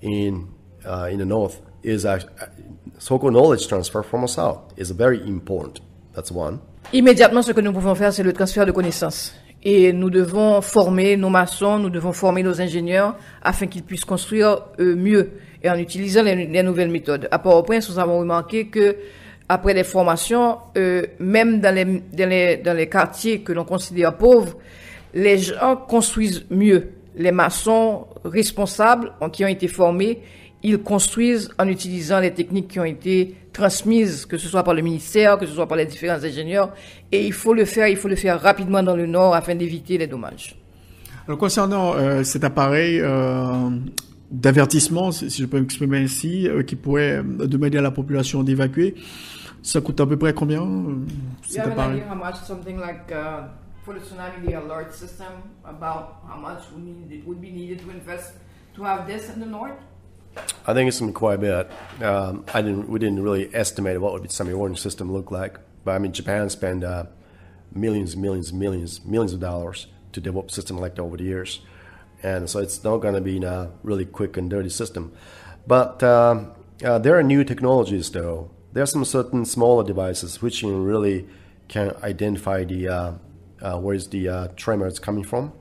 [0.00, 0.52] in
[0.84, 2.28] uh, in the north is a
[3.04, 5.80] so-called knowledge transfer from south is very important.
[6.14, 6.58] That's one.
[6.92, 9.34] Immédiatement, ce que nous pouvons faire, c'est le transfert de connaissances.
[9.62, 14.58] Et nous devons former nos maçons, nous devons former nos ingénieurs afin qu'ils puissent construire
[14.78, 15.32] euh, mieux
[15.62, 17.28] et en utilisant les, les nouvelles méthodes.
[17.30, 18.96] À Port-au-Prince, nous avons remarqué que
[19.48, 24.56] après les formations, euh, même dans, les, dans les quartiers que l'on considère pauvres,
[25.12, 26.92] les gens construisent mieux.
[27.16, 30.20] Les maçons responsables qui ont été formés,
[30.64, 34.80] ils construisent en utilisant les techniques qui ont été transmises, que ce soit par le
[34.80, 36.72] ministère, que ce soit par les différents ingénieurs.
[37.12, 39.98] Et il faut le faire, il faut le faire rapidement dans le Nord afin d'éviter
[39.98, 40.56] les dommages.
[41.28, 43.68] Alors, concernant euh, cet appareil euh,
[44.30, 48.94] d'avertissement, si je peux m'exprimer ainsi, euh, qui pourrait demander à la population d'évacuer,
[49.62, 50.66] ça coûte à peu près combien
[51.42, 53.48] cet appareil uh,
[53.84, 55.26] for the tsunami, the alert system,
[55.64, 58.34] about how much would, need, would be needed to invest
[58.74, 59.76] to have this in the north?
[60.66, 62.02] I think it's been quite a bit.
[62.02, 62.88] Um, I didn't.
[62.88, 65.58] We didn't really estimate what would the semi warning system look like.
[65.84, 67.06] But I mean, Japan spent uh,
[67.72, 71.60] millions, millions, millions, millions of dollars to develop system like that over the years,
[72.22, 75.12] and so it's not going to be a really quick and dirty system.
[75.66, 78.50] But um, uh, there are new technologies, though.
[78.72, 81.26] There are some certain smaller devices which can really
[81.68, 83.12] can identify the uh,
[83.62, 85.52] uh, where is the uh, tremor is coming from,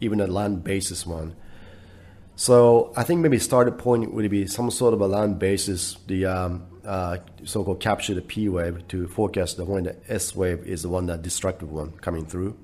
[0.00, 1.34] even a land basis one.
[2.38, 6.26] So I think maybe starting point would be some sort of a land basis, the
[6.26, 10.82] um, uh, so-called capture the P wave to forecast the when the S wave is
[10.82, 12.56] the one that destructive one coming through,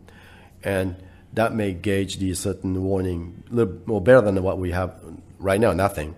[0.63, 0.95] and
[1.33, 4.95] that may gauge the certain warning a little more better than what we have
[5.41, 5.73] right now.
[5.73, 6.15] Nothing.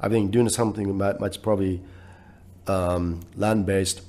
[0.00, 1.82] I think doing something much, probably
[2.66, 4.00] um, land-based,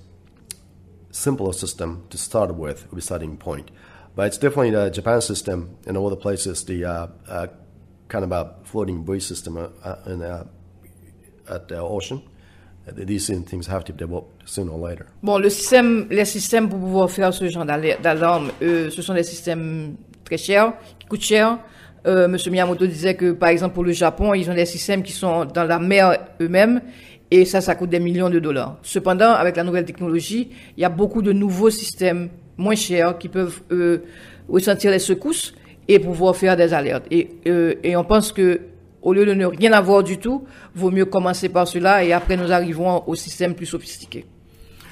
[1.11, 3.69] simpler system to start with would be starting point.
[4.15, 7.47] But it's definitely the Japan system and all the places the uh, uh,
[8.07, 9.57] kind of a floating buoy system
[10.05, 10.21] in,
[11.49, 12.21] at the ocean.
[12.95, 15.05] These things have to develop sooner or later.
[15.21, 19.23] Bon, le système, les systèmes pour pouvoir faire ce genre d'alarme, euh, ce sont des
[19.23, 21.59] systèmes très chers, qui coûtent cher.
[22.05, 25.11] Euh, Monsieur Miyamoto disait que, par exemple, pour le Japon, ils ont des systèmes qui
[25.11, 26.81] sont dans la mer eux-mêmes,
[27.29, 28.77] et ça, ça coûte des millions de dollars.
[28.83, 33.27] Cependant, avec la nouvelle technologie, il y a beaucoup de nouveaux systèmes moins chers qui
[33.27, 34.03] peuvent euh,
[34.47, 35.53] ressentir les secousses
[35.87, 37.05] et pouvoir faire des alertes.
[37.11, 38.59] Et, euh, et on pense que
[39.01, 40.43] au lieu de ne rien avoir du tout,
[40.75, 44.25] vaut mieux commencer par cela et après nous arrivons au système plus sophistiqué.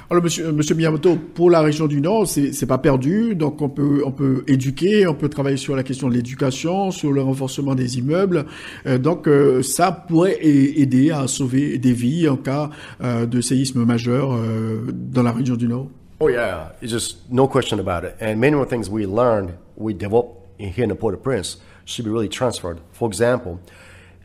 [0.07, 3.33] Alors, monsieur, monsieur Miyamoto, pour la région du Nord, c'est c'est pas perdu.
[3.33, 7.11] Donc, on peut, on peut éduquer, on peut travailler sur la question de l'éducation, sur
[7.11, 8.45] le renforcement des immeubles.
[8.85, 12.69] Euh, donc, euh, ça pourrait a- aider à sauver des vies en cas
[13.03, 15.87] euh, de séisme majeur euh, dans la région du Nord.
[16.19, 18.13] Oh yeah, it's just no question about it.
[18.21, 22.11] And many more things we learned, we developed in here in the Port-au-Prince should be
[22.11, 22.81] really transferred.
[22.91, 23.61] For example,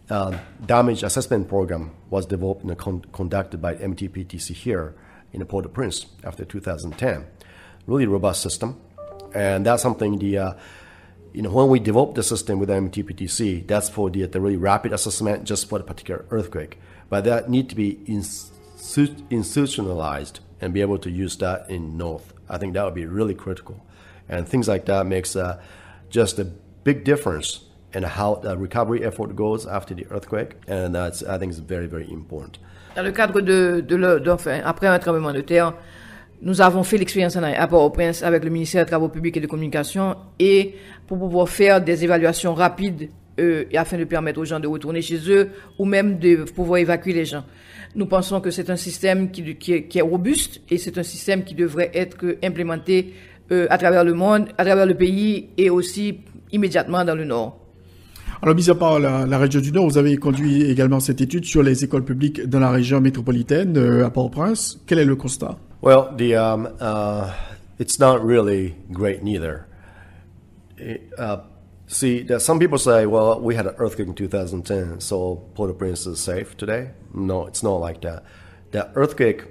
[0.09, 4.95] uh, damage assessment program was developed and con- conducted by MTPTC here
[5.33, 7.27] in the Port-au-Prince after 2010.
[7.87, 8.81] Really robust system,
[9.35, 10.53] and that's something the uh,
[11.33, 14.93] you know when we developed the system with MTPTC, that's for the, the really rapid
[14.93, 16.79] assessment just for the particular earthquake.
[17.09, 22.33] But that need to be institu- institutionalized and be able to use that in North.
[22.49, 23.85] I think that would be really critical,
[24.29, 25.61] and things like that makes uh,
[26.11, 26.47] just a
[26.85, 27.61] big difference
[27.95, 31.87] in how the recovery effort goes after the earthquake, and that's I think is very
[31.87, 32.59] very important.
[32.97, 35.75] Dans le cadre de, de après un tremblement de terre,
[36.43, 40.17] nous avons fait l'expérience à Port-au-Prince avec le ministère des Travaux publics et de Communication
[40.39, 40.75] et
[41.07, 45.19] pour pouvoir faire des évaluations rapides euh, afin de permettre aux gens de retourner chez
[45.31, 47.45] eux ou même de pouvoir évacuer les gens.
[47.95, 51.91] Nous pensons que c'est un système qui, est, robuste et c'est un système qui devrait
[51.93, 53.15] être implémenté
[53.53, 56.21] euh, à travers le monde, à travers le pays et aussi
[56.53, 57.57] immédiatement dans le Nord.
[58.43, 61.45] Alors, mis à part la, la, région du Nord, vous avez conduit également cette étude
[61.45, 64.81] sur les écoles publiques dans la région métropolitaine euh, à Port-au-Prince.
[64.87, 65.59] Quel est le constat?
[65.83, 67.33] Well, the, um, uh,
[67.79, 69.67] it's not really great neither.
[70.79, 71.39] It, uh,
[71.87, 76.57] see, some people say, well, we had an earthquake in 2010, so Port-au-Prince is safe
[76.57, 76.93] today.
[77.13, 78.25] No, it's not like that.
[78.71, 79.45] The earthquake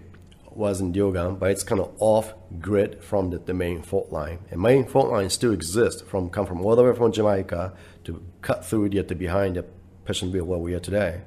[0.51, 4.39] was in Diogan, but it's kind of off grid from the, the main fault line.
[4.51, 7.73] And main fault line still exists from come from all the way from Jamaica
[8.05, 9.65] to cut through the, the behind the
[10.05, 11.21] Passionville where we are today,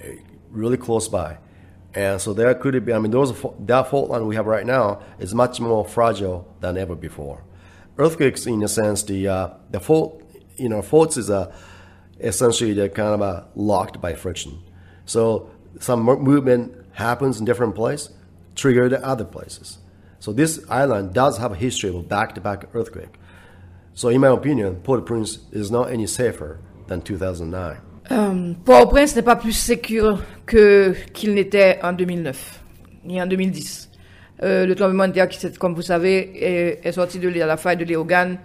[0.00, 0.16] eh,
[0.50, 1.38] really close by.
[1.94, 5.02] And so there could be, I mean, those, that fault line we have right now
[5.18, 7.44] is much more fragile than ever before.
[7.98, 10.22] Earthquakes, in a sense, the, uh, the fault,
[10.56, 11.52] you know, faults is a,
[12.18, 14.62] essentially they're kind of a locked by friction.
[15.04, 15.50] So
[15.80, 18.14] some movement happens in different places,
[18.54, 19.78] trigger the other places.
[20.20, 23.18] So this island does have a history of back-to-back earthquake.
[23.94, 27.80] So in my opinion, Port-au-Prince is not any safer than 2009.
[28.10, 32.62] Um, Port-au-Prince n'est pas plus sécure que qu'il n'était en 2009
[33.04, 33.90] ni en 2010.
[34.42, 37.76] Euh, le tremblement de terre, qui, comme vous savez, est, est sorti de la faille
[37.76, 38.38] de Léogane.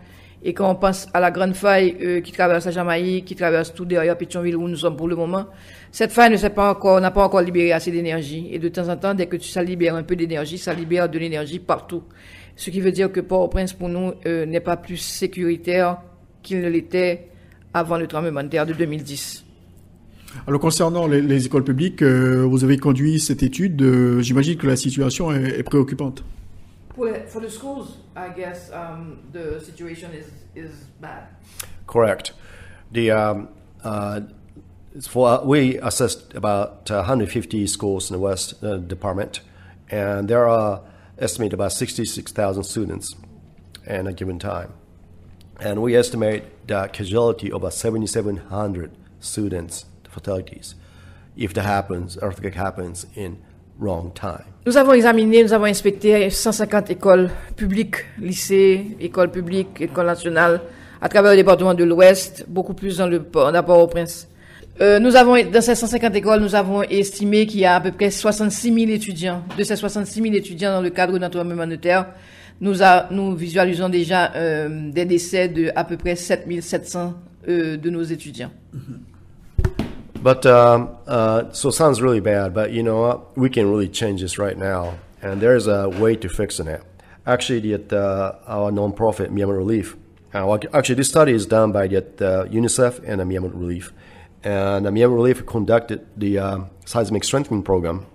[0.44, 3.74] Et quand on pense à la grande faille euh, qui traverse la Jamaïque, qui traverse
[3.74, 5.48] tout derrière Pétionville où nous sommes pour le moment,
[5.92, 8.48] cette faille ne s'est pas encore, n'a pas encore libéré assez d'énergie.
[8.52, 11.18] Et de temps en temps, dès que ça libère un peu d'énergie, ça libère de
[11.18, 12.04] l'énergie partout.
[12.56, 15.98] Ce qui veut dire que Port-au-Prince, pour nous, euh, n'est pas plus sécuritaire
[16.44, 17.28] qu'il ne l'était
[17.74, 19.44] avant le tremblement de terre de 2010.
[20.46, 23.84] Alors concernant les, les écoles publiques, euh, vous avez conduit cette étude.
[24.20, 26.24] J'imagine que la situation est préoccupante.
[26.98, 31.28] For the schools, I guess um, the situation is, is bad.
[31.86, 32.34] Correct.
[32.92, 33.50] The um,
[33.84, 34.22] uh,
[35.08, 39.42] for we assessed about 150 schools in the West uh, Department,
[39.90, 40.82] and there are
[41.20, 43.16] estimated about 66,000 students
[43.86, 44.74] in a given time,
[45.60, 50.74] and we estimate the casualty of about 7,700 students fatalities
[51.38, 53.44] if that happens, earthquake happens in
[53.80, 54.46] wrong time.
[54.66, 60.62] Nous avons examiné, nous avons inspecté 150 écoles publiques, lycées, écoles publiques, écoles nationales,
[61.02, 64.28] à travers le département de l'Ouest, beaucoup plus dans le port au prince
[64.80, 67.92] Euh, nous avons, dans ces 150 écoles, nous avons estimé qu'il y a à peu
[67.92, 69.44] près 66 000 étudiants.
[69.58, 72.06] De ces 66 000 étudiants dans le cadre d'un tremblement de terre,
[72.62, 77.14] nous, a, nous visualisons déjà euh, des décès de à peu près 7 700
[77.48, 78.52] euh, de nos étudiants.
[78.74, 79.17] Mm -hmm.
[80.28, 83.38] But um, uh, so sounds really bad, but you know what?
[83.38, 86.84] We can really change this right now, and there's a way to fixing it.
[87.26, 89.96] Actually, at uh, our nonprofit Myanmar Relief,
[90.34, 93.94] uh, actually this study is done by the, uh, UNICEF and Myanmar Relief,
[94.44, 98.06] and Myanmar Relief conducted the um, seismic strengthening program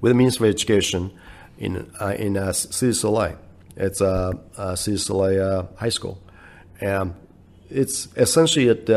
[0.00, 1.12] with the Ministry of Education
[1.56, 3.38] in uh, in uh, City Soleil.
[3.76, 6.18] It's a uh, uh, City Soleil uh, High School,
[6.80, 7.14] and
[7.70, 8.90] it's essentially at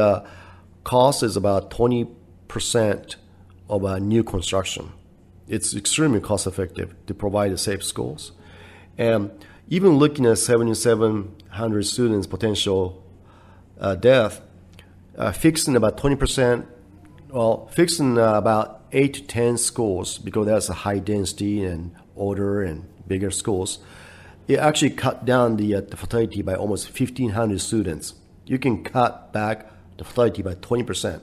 [0.84, 3.16] cost is about 20%
[3.70, 4.92] of a new construction.
[5.48, 8.32] It's extremely cost effective to provide safe schools.
[8.98, 9.32] And
[9.70, 13.04] even looking at 7,700 students' potential
[13.80, 14.42] uh, death,
[15.18, 16.66] uh, fixing about 20%,
[17.30, 22.62] well, fixing uh, about 8 to 10 schools, because that's a high density and older
[22.62, 23.80] and bigger schools,
[24.48, 28.14] it actually cut down the, uh, the fatality by almost 1,500 students.
[28.46, 31.22] You can cut back the fatality by 20%.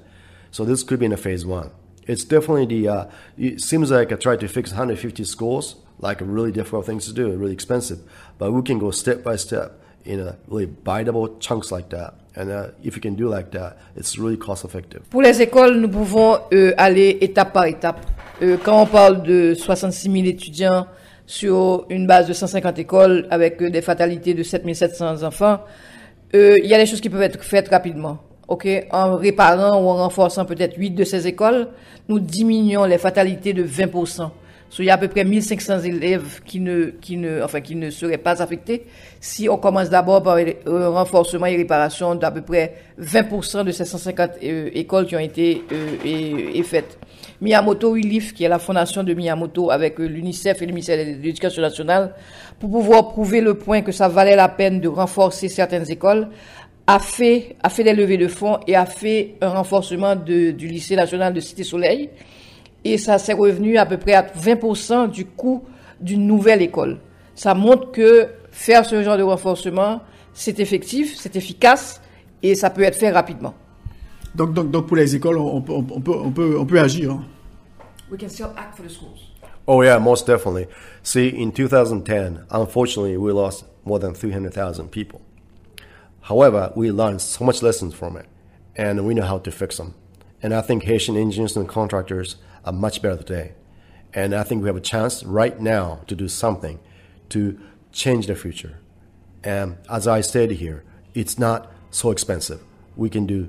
[0.50, 1.70] So this could be in a phase one.
[2.06, 3.04] It's definitely the, uh,
[3.38, 7.12] it seems like I tried to fix 150 schools, like a really difficult thing to
[7.12, 7.98] do, really expensive.
[8.38, 12.14] But we can go step by step in a really biteable chunks like that.
[12.34, 15.02] And uh, if you can do like that, it's really cost effective.
[15.10, 18.06] Pour les écoles, nous pouvons euh, aller étape par étape.
[18.42, 20.86] Euh, quand on parle de 66 000 étudiants
[21.26, 25.60] sur une base de 150 écoles avec euh, des fatalités de 7 700 enfants,
[26.34, 28.18] euh, il y a des choses qui peuvent être faites rapidement
[28.50, 31.68] ok, en réparant ou en renforçant peut-être 8 de ces écoles,
[32.08, 34.28] nous diminuons les fatalités de 20%.
[34.80, 37.90] il y a à peu près 1500 élèves qui ne, qui ne, enfin, qui ne
[37.90, 38.86] seraient pas affectés
[39.20, 43.84] si on commence d'abord par un renforcement et réparation d'à peu près 20% de ces
[43.84, 46.98] 150 euh, écoles qui ont été euh, faites.
[47.40, 51.10] Miyamoto Relief, qui est la fondation de Miyamoto avec euh, l'UNICEF et le ministère de
[51.22, 52.14] l'Éducation nationale,
[52.58, 56.28] pour pouvoir prouver le point que ça valait la peine de renforcer certaines écoles,
[56.86, 60.66] a fait, a fait des levées de fonds et a fait un renforcement de, du
[60.66, 62.10] lycée national de Cité Soleil.
[62.84, 65.62] Et ça s'est revenu à peu près à 20% du coût
[66.00, 66.98] d'une nouvelle école.
[67.34, 70.00] Ça montre que faire ce genre de renforcement,
[70.32, 72.00] c'est effectif, c'est efficace
[72.42, 73.54] et ça peut être fait rapidement.
[74.34, 76.80] Donc, donc, donc pour les écoles, on, on peut, on, peut, on, peut, on peut
[76.80, 77.12] agir.
[77.12, 77.24] Hein?
[78.10, 79.30] We can still act for the schools.
[79.66, 80.66] Oh yeah, most definitely.
[81.02, 85.20] See, in 2010, unfortunately, we lost more than 300,000 people.
[86.30, 88.26] However, we learned so much lessons from it,
[88.76, 89.94] and we know how to fix them.
[90.40, 93.54] And I think Haitian engineers and contractors are much better today.
[94.14, 96.78] And I think we have a chance right now to do something
[97.30, 97.58] to
[97.90, 98.78] change the future.
[99.42, 100.84] And as I said here,
[101.14, 102.60] it's not so expensive.
[102.94, 103.48] We can do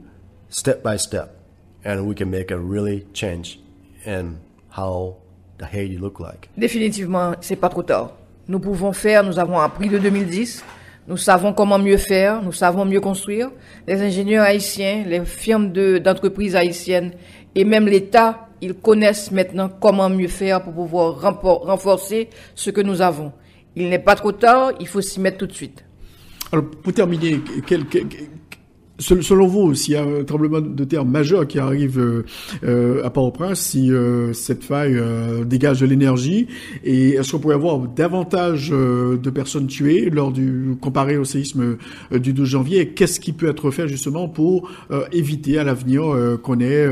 [0.49, 1.37] step by step,
[1.85, 3.59] and we can make a really change
[4.05, 4.39] in
[4.69, 5.17] how
[5.59, 6.49] the Haiti look like.
[6.57, 8.13] Définitivement, c'est pas trop tard.
[8.47, 10.63] Nous pouvons faire, nous avons appris de 2010,
[11.07, 13.49] nous savons comment mieux faire, nous savons mieux construire.
[13.87, 17.13] Les ingénieurs haïtiens, les firmes de- d'entreprises haïtiennes
[17.55, 23.01] et même l'État, ils connaissent maintenant comment mieux faire pour pouvoir renforcer ce que nous
[23.01, 23.31] avons.
[23.75, 25.83] Il n'est pas trop tard, il faut s'y mettre tout de suite.
[26.51, 27.85] Alors, pour terminer, quel,
[29.01, 32.25] selon vous, s'il y a un tremblement de terre majeur qui arrive euh,
[32.63, 35.01] euh, à Port-au-Prince, si euh, cette faille
[35.45, 36.47] dégage de l'énergie,
[36.83, 41.77] et est-ce qu'on pourrait avoir davantage de personnes tuées lors du comparé au séisme
[42.11, 42.89] du 12 janvier?
[42.89, 44.69] Qu'est-ce qui peut être fait justement pour
[45.11, 46.03] éviter à l'avenir
[46.43, 46.87] qu'on ait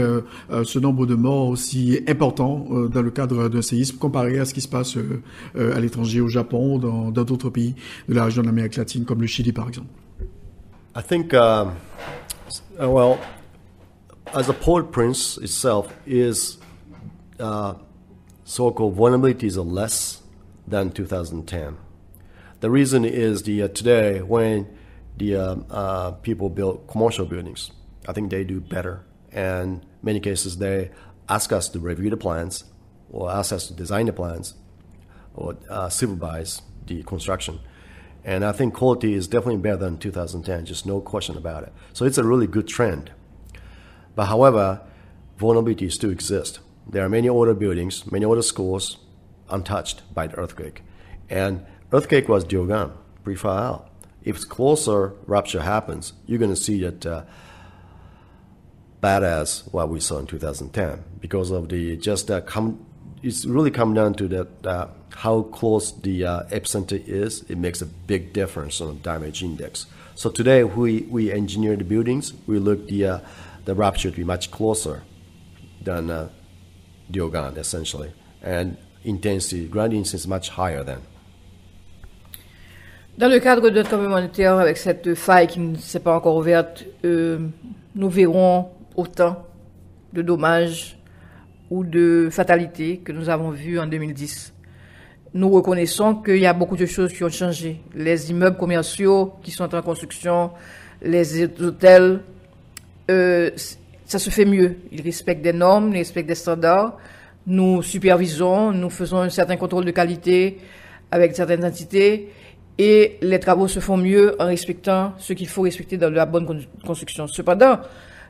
[0.63, 4.61] ce nombre de morts aussi important dans le cadre d'un séisme comparé à ce qui
[4.61, 4.97] se passe
[5.57, 7.75] à l'étranger, au Japon, dans d'autres pays
[8.07, 9.87] de la région de l'Amérique latine, comme le Chili par exemple?
[10.99, 11.79] I think, um,
[12.77, 13.21] uh, well,
[14.33, 16.57] as a Port Prince itself is
[17.39, 17.75] uh,
[18.43, 20.21] so-called vulnerabilities are less
[20.67, 21.77] than 2010.
[22.59, 24.67] The reason is the uh, today when
[25.15, 27.71] the um, uh, people build commercial buildings,
[28.05, 29.05] I think they do better.
[29.31, 30.91] And many cases they
[31.29, 32.65] ask us to review the plans
[33.09, 34.55] or ask us to design the plans
[35.33, 37.61] or uh, supervise the construction.
[38.29, 41.73] And I think quality is definitely better than 2010, just no question about it.
[41.93, 43.09] So it's a really good trend.
[44.13, 44.81] But however,
[45.39, 46.59] vulnerabilities still exist.
[46.87, 48.97] There are many older buildings, many older schools
[49.49, 50.83] untouched by the earthquake.
[51.27, 52.91] And earthquake was Diogan,
[53.35, 53.89] far out.
[54.23, 57.23] If closer rupture happens, you're going to see that uh,
[59.01, 62.85] bad as what we saw in 2010 because of the just that come
[63.21, 67.81] it's really come down to that uh, how close the uh, epicenter is it makes
[67.81, 69.85] a big difference on the damage index
[70.15, 73.19] so today we we engineer the buildings we look the uh,
[73.65, 75.03] the rupture to be much closer
[75.83, 76.29] than uh,
[77.11, 81.01] Diogan essentially and intensity ground intensity is much higher than.
[83.17, 83.81] Dans le cadre de
[84.27, 87.49] terre avec cette faille qui ne s'est pas encore ouverte, euh,
[87.93, 89.45] nous verrons autant
[90.13, 90.98] de dommages
[91.69, 94.53] ou de fatalités que nous avons vues en 2010.
[95.33, 97.81] Nous reconnaissons qu'il y a beaucoup de choses qui ont changé.
[97.93, 100.51] Les immeubles commerciaux qui sont en construction,
[101.01, 102.21] les hôtels,
[103.11, 103.51] euh,
[104.05, 104.77] ça se fait mieux.
[104.91, 106.97] Ils respectent des normes, ils respectent des standards.
[107.45, 110.57] Nous supervisons, nous faisons un certain contrôle de qualité
[111.11, 112.29] avec certaines entités
[112.77, 116.45] et les travaux se font mieux en respectant ce qu'il faut respecter dans la bonne
[116.45, 117.27] con- construction.
[117.27, 117.79] Cependant,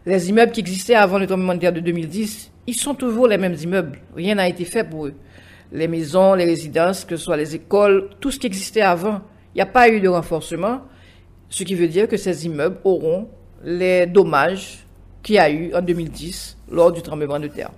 [0.06, 3.38] les immeubles qui existaient avant le tremblement de terre de 2010, ils sont toujours les
[3.38, 4.00] mêmes immeubles.
[4.16, 5.14] Rien n'a été fait pour eux.
[5.72, 9.22] Les maisons, les résidences, que ce soit les écoles, tout ce qui existait avant,
[9.54, 10.82] il n'y a pas eu de renforcement,
[11.50, 13.28] ce qui veut dire que ces immeubles auront
[13.64, 14.86] les dommages
[15.24, 17.72] qu'il y a eu en 2010 lors du tremblement de terre.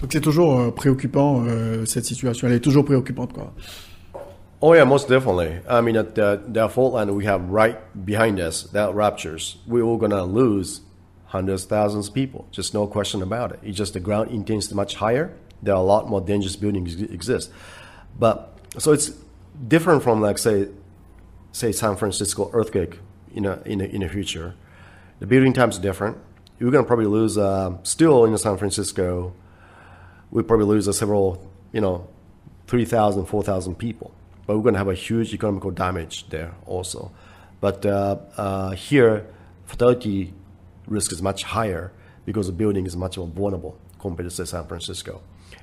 [0.00, 2.46] Donc c'est toujours euh, préoccupant euh, cette situation.
[2.46, 3.52] Elle est toujours préoccupante quoi.
[4.60, 5.60] Oh yeah, most definitely.
[5.68, 9.84] I mean, at the, the fault line we have right behind us, that ruptures, we're
[9.84, 10.85] all gonna lose
[11.36, 12.46] hundreds, thousands of people.
[12.50, 13.60] Just no question about it.
[13.62, 15.26] It's just the ground intensity much higher.
[15.62, 17.50] There are a lot more dangerous buildings exist.
[18.18, 19.12] But so it's
[19.68, 20.68] different from like say,
[21.52, 22.98] say San Francisco earthquake
[23.34, 24.54] in a, in a, in the future.
[25.20, 26.18] The building times are different.
[26.58, 29.34] You're gonna probably lose uh, still in San Francisco.
[30.30, 32.08] We probably lose a several, you know,
[32.66, 34.12] 3,000, 4,000 people.
[34.46, 37.12] But we're going to have a huge economical damage there also.
[37.60, 39.26] But uh, uh, here,
[39.66, 40.32] fatality
[40.86, 41.92] risk is much higher
[42.24, 45.20] because the building is much more vulnerable compared to say, San Francisco.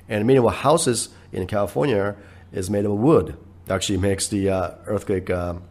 [0.09, 2.15] And many of our houses in California
[2.51, 3.37] is made of wood.
[3.65, 5.63] That actually makes the uh, earthquake um,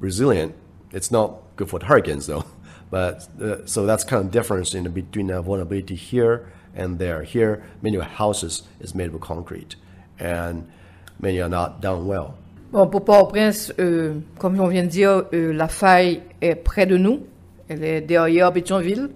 [0.00, 0.54] resilient.
[0.92, 2.44] It's not good for hurricanes though.
[2.90, 7.24] But uh, so that's kind of difference in between the vulnerability here and there.
[7.24, 9.74] Here, many of houses is made of concrete,
[10.20, 10.70] and
[11.18, 12.36] many are not done well.
[12.70, 16.96] Bon, pour Port-au-Prince, euh, comme on vient de dire, euh, la faille est près de
[16.96, 17.26] nous.
[17.68, 19.10] Elle est derrière Pétionville.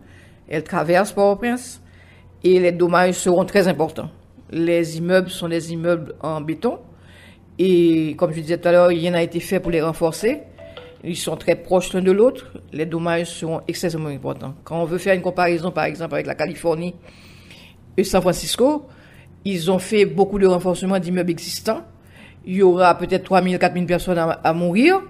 [0.48, 1.82] Elle traverse Port-au-Prince.
[2.44, 4.10] Et les dommages seront très importants.
[4.50, 6.78] Les immeubles sont des immeubles en béton.
[7.58, 9.82] Et comme je disais tout à l'heure, il y en a été fait pour les
[9.82, 10.42] renforcer.
[11.04, 12.52] Ils sont très proches l'un de l'autre.
[12.72, 14.54] Les dommages seront extrêmement importants.
[14.64, 16.94] Quand on veut faire une comparaison, par exemple, avec la Californie
[17.96, 18.86] et San Francisco,
[19.44, 21.82] ils ont fait beaucoup de renforcement d'immeubles existants.
[22.44, 25.00] Il y aura peut-être 3 000, 4 000 personnes à, mourir.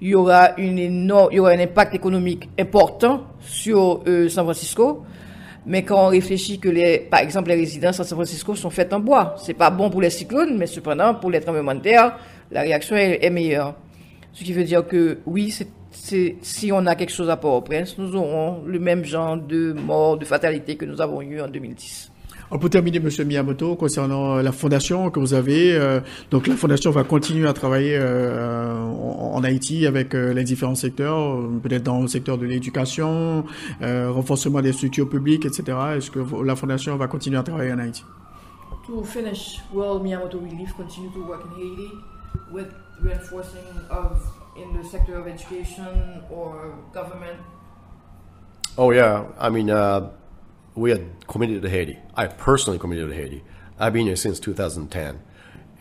[0.00, 4.44] Il y aura une énorme, il y aura un impact économique important sur euh, San
[4.44, 5.04] Francisco.
[5.66, 8.92] Mais quand on réfléchit que les, par exemple, les résidences à San Francisco sont faites
[8.92, 12.18] en bois, c'est pas bon pour les cyclones, mais cependant, pour les tremblements de terre,
[12.50, 13.74] la réaction est, meilleure.
[14.32, 15.54] Ce qui veut dire que oui,
[15.90, 20.18] c'est, si on a quelque chose à Port-au-Prince, nous aurons le même genre de mort,
[20.18, 22.10] de fatalité que nous avons eu en 2010.
[22.54, 25.74] On peut terminer, Monsieur Miyamoto, concernant euh, la fondation que vous avez.
[25.74, 25.98] Euh,
[26.30, 31.82] donc, la fondation va continuer à travailler euh, en, Haïti avec les différents secteurs, peut-être
[31.82, 33.44] dans le secteur de l'éducation,
[33.82, 35.76] renforcement des structures publiques, etc.
[35.96, 38.04] Est-ce que la fondation va continuer à travailler en Haïti?
[38.86, 41.90] To finish, will Miyamoto Relief continue to work in Haiti
[42.52, 42.68] with
[43.02, 44.22] reinforcing of
[44.56, 47.36] in the sector of education or government?
[48.78, 49.68] Oh yeah, I mean.
[49.68, 50.08] Uh...
[50.74, 51.98] we are committed to Haiti.
[52.14, 53.42] I personally committed to Haiti.
[53.78, 55.20] I've been here since 2010,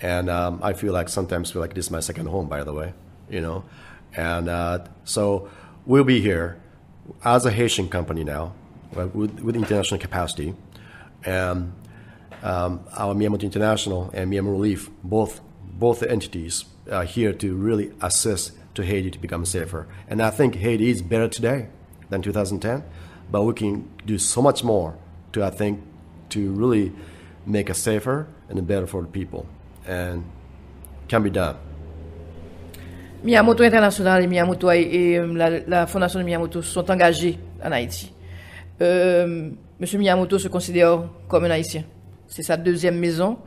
[0.01, 2.47] and um, I feel like sometimes feel like this is my second home.
[2.47, 2.93] By the way,
[3.29, 3.63] you know,
[4.15, 5.49] and uh, so
[5.85, 6.59] we'll be here
[7.23, 8.53] as a Haitian company now
[8.93, 10.55] with, with international capacity,
[11.23, 11.73] and
[12.41, 18.51] um, our Miyamoto International and Miyamoto Relief, both both entities, are here to really assist
[18.75, 19.87] to Haiti to become safer.
[20.07, 21.67] And I think Haiti is better today
[22.09, 22.83] than 2010
[23.33, 24.93] but we can do so much more
[25.31, 25.79] to, I think,
[26.29, 26.91] to really
[27.47, 29.47] make us safer and better for the people.
[29.87, 30.23] And
[31.07, 31.55] can be done.
[33.23, 38.13] Miyamoto International et Miyamoto et la, la, fondation de Miyamoto sont engagés en Haïti.
[38.81, 39.49] Euh,
[39.79, 41.83] Monsieur Miyamoto se considère comme un Haïtien.
[42.27, 43.39] C'est sa deuxième maison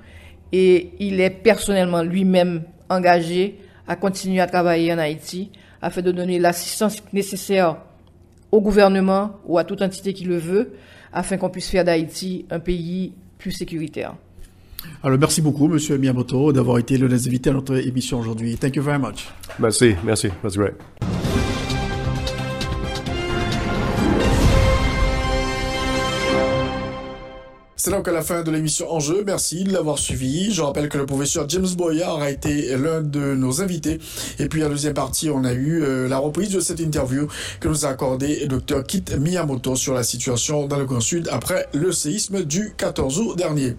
[0.52, 5.50] et il est personnellement lui-même engagé à continuer à travailler en Haïti
[5.80, 7.76] afin de donner l'assistance nécessaire
[8.52, 10.72] au gouvernement ou à toute entité qui le veut,
[11.12, 14.14] afin qu'on puisse faire d'Haïti un pays plus sécuritaire.
[15.02, 18.56] Alors, merci beaucoup, Monsieur Miyamoto, d'avoir été le invité à notre émission aujourd'hui.
[18.56, 19.28] Thank you very much.
[19.58, 20.28] Merci, merci.
[20.42, 20.74] That's great.
[27.86, 29.22] C'est donc à la fin de l'émission En jeu.
[29.24, 30.52] Merci de l'avoir suivi.
[30.52, 34.00] Je rappelle que le professeur James Boyard a été l'un de nos invités.
[34.40, 37.28] Et puis, la deuxième partie, on a eu euh, la reprise de cette interview
[37.60, 41.68] que nous a accordé Dr Kit Miyamoto sur la situation dans le Grand Sud après
[41.74, 43.76] le séisme du 14 août dernier.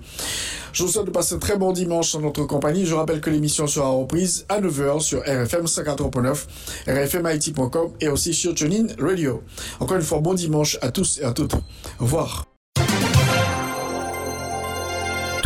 [0.72, 2.86] Je vous souhaite de passer un très bon dimanche en notre compagnie.
[2.86, 6.46] Je rappelle que l'émission sera reprise à 9h sur RFM 54.9,
[6.88, 9.44] rfmit.com et aussi sur TuneIn Radio.
[9.82, 11.56] Encore une fois, bon dimanche à tous et à toutes.
[12.00, 12.46] Au revoir.